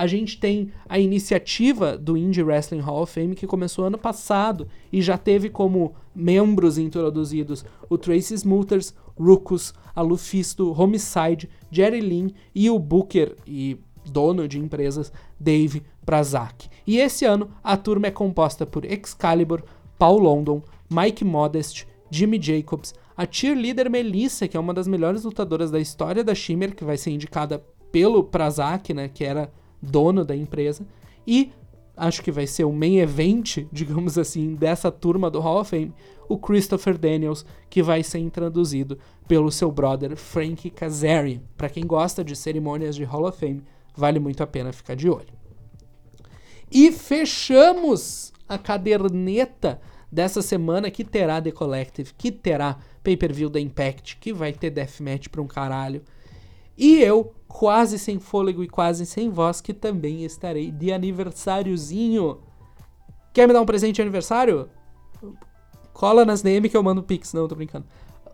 [0.00, 4.66] a gente tem a iniciativa do Indie Wrestling Hall of Fame que começou ano passado
[4.90, 12.30] e já teve como membros introduzidos o Tracy Smooters, Ruckus, a Lufisto, Homicide, Jerry Lynn
[12.54, 13.78] e o Booker e
[14.10, 16.68] dono de empresas Dave Prazak.
[16.86, 19.62] E esse ano a turma é composta por Excalibur,
[19.98, 25.70] Paul London, Mike Modest, Jimmy Jacobs, a cheerleader Melissa, que é uma das melhores lutadoras
[25.70, 27.62] da história da Shimmer, que vai ser indicada
[27.92, 29.52] pelo Prazak, né, que era
[29.82, 30.86] dono da empresa,
[31.26, 31.52] e
[32.00, 35.92] acho que vai ser o main event, digamos assim, dessa turma do Hall of Fame,
[36.28, 38.98] o Christopher Daniels, que vai ser introduzido
[39.28, 41.40] pelo seu brother Frank Kazarian.
[41.56, 43.62] Para quem gosta de cerimônias de Hall of Fame,
[43.94, 45.28] vale muito a pena ficar de olho.
[46.70, 49.80] E fechamos a caderneta
[50.10, 55.28] dessa semana que terá The Collective, que terá pay-per-view da Impact, que vai ter deathmatch
[55.28, 56.02] pra um caralho.
[56.80, 62.38] E eu, quase sem fôlego e quase sem voz, que também estarei de aniversáriozinho.
[63.34, 64.66] Quer me dar um presente de aniversário?
[65.92, 67.34] Cola nas DM que eu mando pix.
[67.34, 67.84] Não, tô brincando.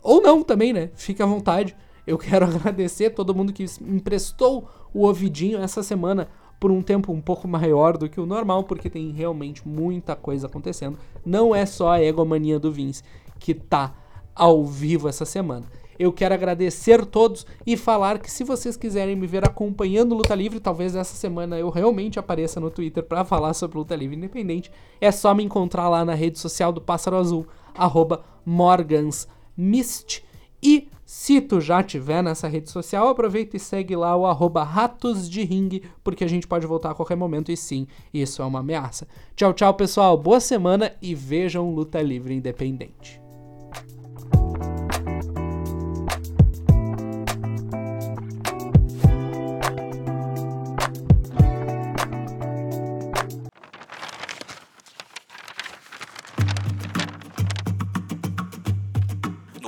[0.01, 0.93] Ou não também, né?
[0.95, 1.77] Fica à vontade.
[2.07, 6.29] Eu quero agradecer a todo mundo que emprestou o ouvidinho essa semana
[6.61, 10.47] por um tempo um pouco maior do que o normal, porque tem realmente muita coisa
[10.47, 10.97] acontecendo.
[11.25, 13.03] Não é só a egomania do Vince
[13.41, 13.93] que tá
[14.37, 15.67] ao vivo essa semana.
[15.99, 20.61] Eu quero agradecer todos e falar que se vocês quiserem me ver acompanhando Luta Livre,
[20.61, 24.71] talvez essa semana eu realmente apareça no Twitter para falar sobre Luta Livre Independente,
[25.01, 30.25] é só me encontrar lá na rede social do Pássaro Azul, arroba morgansmist.
[30.63, 35.31] E se tu já tiver nessa rede social, aproveita e segue lá o arroba ratos
[35.31, 38.59] de ringue, porque a gente pode voltar a qualquer momento e sim, isso é uma
[38.59, 39.07] ameaça.
[39.37, 40.19] Tchau, tchau, pessoal.
[40.19, 43.26] Boa semana e vejam Luta Livre Independente.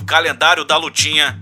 [0.08, 1.38] Calendário da lutinha.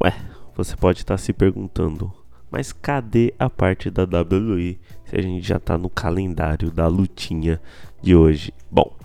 [0.00, 0.14] Ué,
[0.54, 2.12] você pode estar se perguntando,
[2.48, 7.60] mas cadê a parte da WWE se a gente já tá no calendário da lutinha
[8.00, 8.54] de hoje?
[8.70, 8.99] Bom,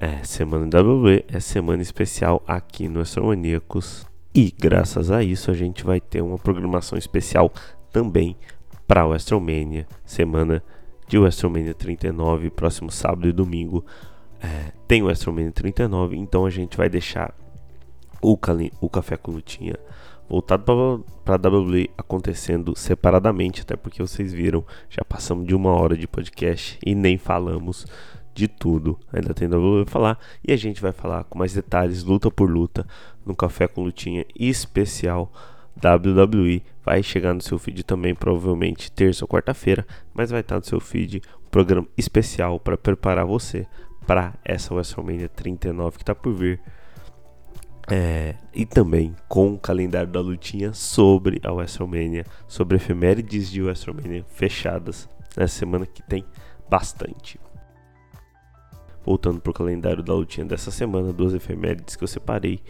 [0.00, 5.84] é semana WWE, é semana especial aqui no Astromaníacos e graças a isso a gente
[5.84, 7.52] vai ter uma programação especial
[7.92, 8.34] também
[8.88, 10.64] para o WrestleMania, semana
[11.06, 13.84] de WrestleMania 39, próximo sábado e domingo.
[14.40, 17.34] É, tem o WrestleMania 39, então a gente vai deixar
[18.22, 18.38] o,
[18.80, 19.76] o Café com Lutinha
[20.26, 25.94] voltado para a WWE acontecendo separadamente, até porque vocês viram, já passamos de uma hora
[25.94, 27.84] de podcast e nem falamos
[28.40, 28.98] de tudo.
[29.12, 32.86] Ainda tem WWE falar e a gente vai falar com mais detalhes, luta por luta,
[33.24, 35.30] no Café com Lutinha especial
[35.76, 36.62] WWE.
[36.82, 40.80] Vai chegar no seu feed também, provavelmente terça ou quarta-feira, mas vai estar no seu
[40.80, 43.66] feed um programa especial para preparar você
[44.06, 46.60] para essa WrestleMania 39 que está por vir.
[47.92, 54.24] É, e também com o calendário da lutinha sobre a WrestleMania, sobre efemérides de WrestleMania
[54.28, 56.24] fechadas nessa semana que tem
[56.70, 57.38] bastante.
[59.04, 62.60] Voltando para o calendário da lutinha dessa semana, duas efemérides que eu separei,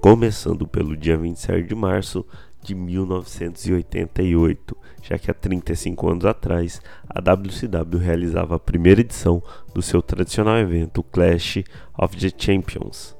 [0.00, 2.26] começando pelo dia 27 de março
[2.62, 9.42] de 1988, já que há 35 anos atrás a WCW realizava a primeira edição
[9.74, 11.62] do seu tradicional evento Clash
[11.96, 13.14] of the Champions.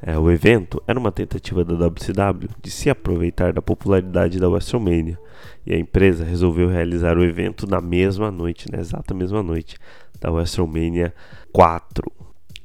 [0.00, 5.18] É, o evento era uma tentativa da WCW de se aproveitar da popularidade da WrestleMania
[5.66, 9.76] e a empresa resolveu realizar o evento na mesma noite, na exata mesma noite
[10.20, 11.12] da WrestleMania
[11.52, 12.12] 4.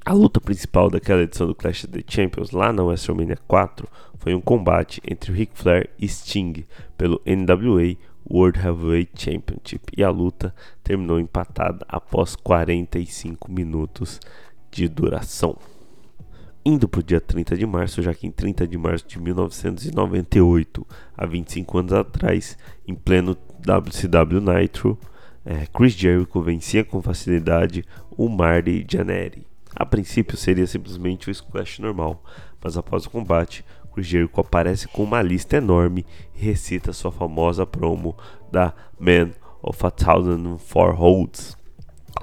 [0.05, 3.87] A luta principal daquela edição do Clash of the Champions lá na WrestleMania 4
[4.19, 6.65] foi um combate entre Ric Flair e Sting
[6.95, 7.95] pelo NWA
[8.29, 10.53] World Heavyweight Championship e a luta
[10.83, 14.19] terminou empatada após 45 minutos
[14.71, 15.57] de duração
[16.65, 20.87] indo para o dia 30 de março, já que em 30 de março de 1998,
[21.17, 22.57] há 25 anos atrás,
[22.87, 24.97] em pleno WCW Nitro,
[25.45, 29.45] é, Chris Jericho vencia com facilidade o Marty Jannetty.
[29.75, 32.23] A princípio seria simplesmente o squash normal,
[32.63, 36.05] mas após o combate, Chris Jericho aparece com uma lista enorme
[36.35, 38.15] e recita sua famosa promo
[38.51, 41.57] da Man of a Thousand Four Holds.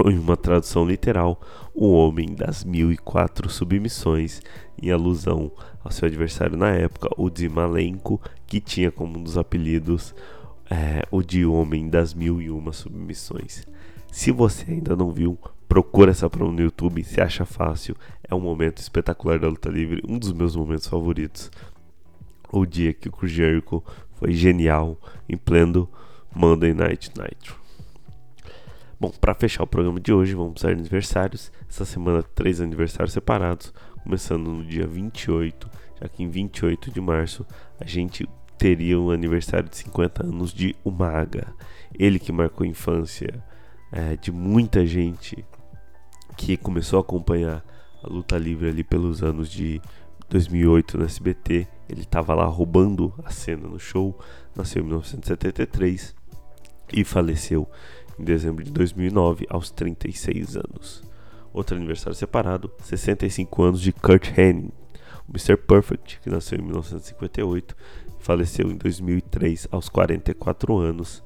[0.04, 1.40] Em uma tradução literal,
[1.74, 4.40] o homem das mil e quatro submissões,
[4.80, 5.50] em alusão
[5.82, 10.14] ao seu adversário na época, o Malenko, que tinha como um dos apelidos
[10.70, 13.64] é, o de homem das mil e uma submissões.
[14.10, 18.40] Se você ainda não viu, procura essa promo no YouTube, se acha fácil, é um
[18.40, 21.50] momento espetacular da luta livre, um dos meus momentos favoritos.
[22.52, 23.82] O dia que o Jericho
[24.14, 24.98] foi genial
[25.28, 25.88] em pleno
[26.34, 27.59] Monday Night Nitro.
[29.00, 31.50] Bom, para fechar o programa de hoje, vamos aos aniversários.
[31.66, 33.72] Essa semana, três aniversários separados,
[34.04, 37.46] começando no dia 28, já que em 28 de março
[37.80, 38.28] a gente
[38.58, 41.50] teria o aniversário de 50 anos de Umaga.
[41.98, 43.42] Ele que marcou a infância
[43.90, 45.42] é, de muita gente
[46.36, 47.64] que começou a acompanhar
[48.04, 49.80] a luta livre ali pelos anos de
[50.28, 51.66] 2008 no SBT.
[51.88, 54.20] Ele estava lá roubando a cena no show.
[54.54, 56.14] Nasceu em 1973
[56.92, 57.68] e faleceu
[58.20, 61.02] em dezembro de 2009 aos 36 anos.
[61.52, 64.72] Outro aniversário separado, 65 anos de Kurt Hennig,
[65.26, 65.56] o Mr.
[65.56, 67.76] Perfect, que nasceu em 1958
[68.20, 71.24] e faleceu em 2003 aos 44 anos.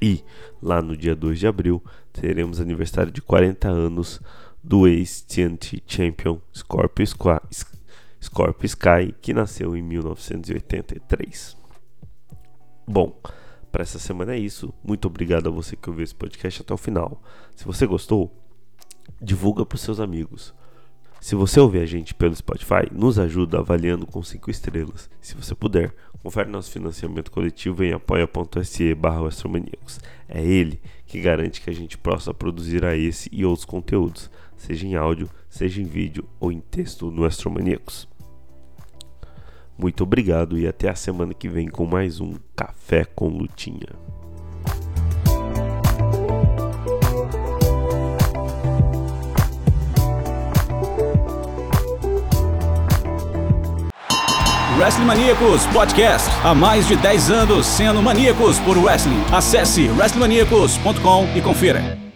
[0.00, 0.24] E
[0.62, 1.82] lá no dia 2 de abril
[2.12, 4.20] teremos aniversário de 40 anos
[4.62, 11.56] do ex-TNT Champion Scorpio, Scorpio Sky, que nasceu em 1983.
[12.86, 13.20] Bom,
[13.70, 14.72] para essa semana é isso.
[14.82, 17.22] Muito obrigado a você que ouviu esse podcast até o final.
[17.54, 18.32] Se você gostou,
[19.20, 20.54] divulga para os seus amigos.
[21.20, 25.10] Se você ouvir a gente pelo Spotify, nos ajuda avaliando com 5 estrelas.
[25.20, 25.92] Se você puder,
[26.22, 29.28] confere nosso financiamento coletivo em apoia.se barra
[30.28, 34.86] É ele que garante que a gente possa produzir a esse e outros conteúdos, seja
[34.86, 38.08] em áudio, seja em vídeo ou em texto no Astromaníacos.
[39.78, 43.86] Muito obrigado e até a semana que vem com mais um Café com Lutinha.
[54.78, 56.28] Wrestling Maníacos Podcast.
[56.42, 59.22] Há mais de 10 anos sendo maníacos por wrestling.
[59.32, 62.07] Acesse wrestlingmaníacos.com e confira.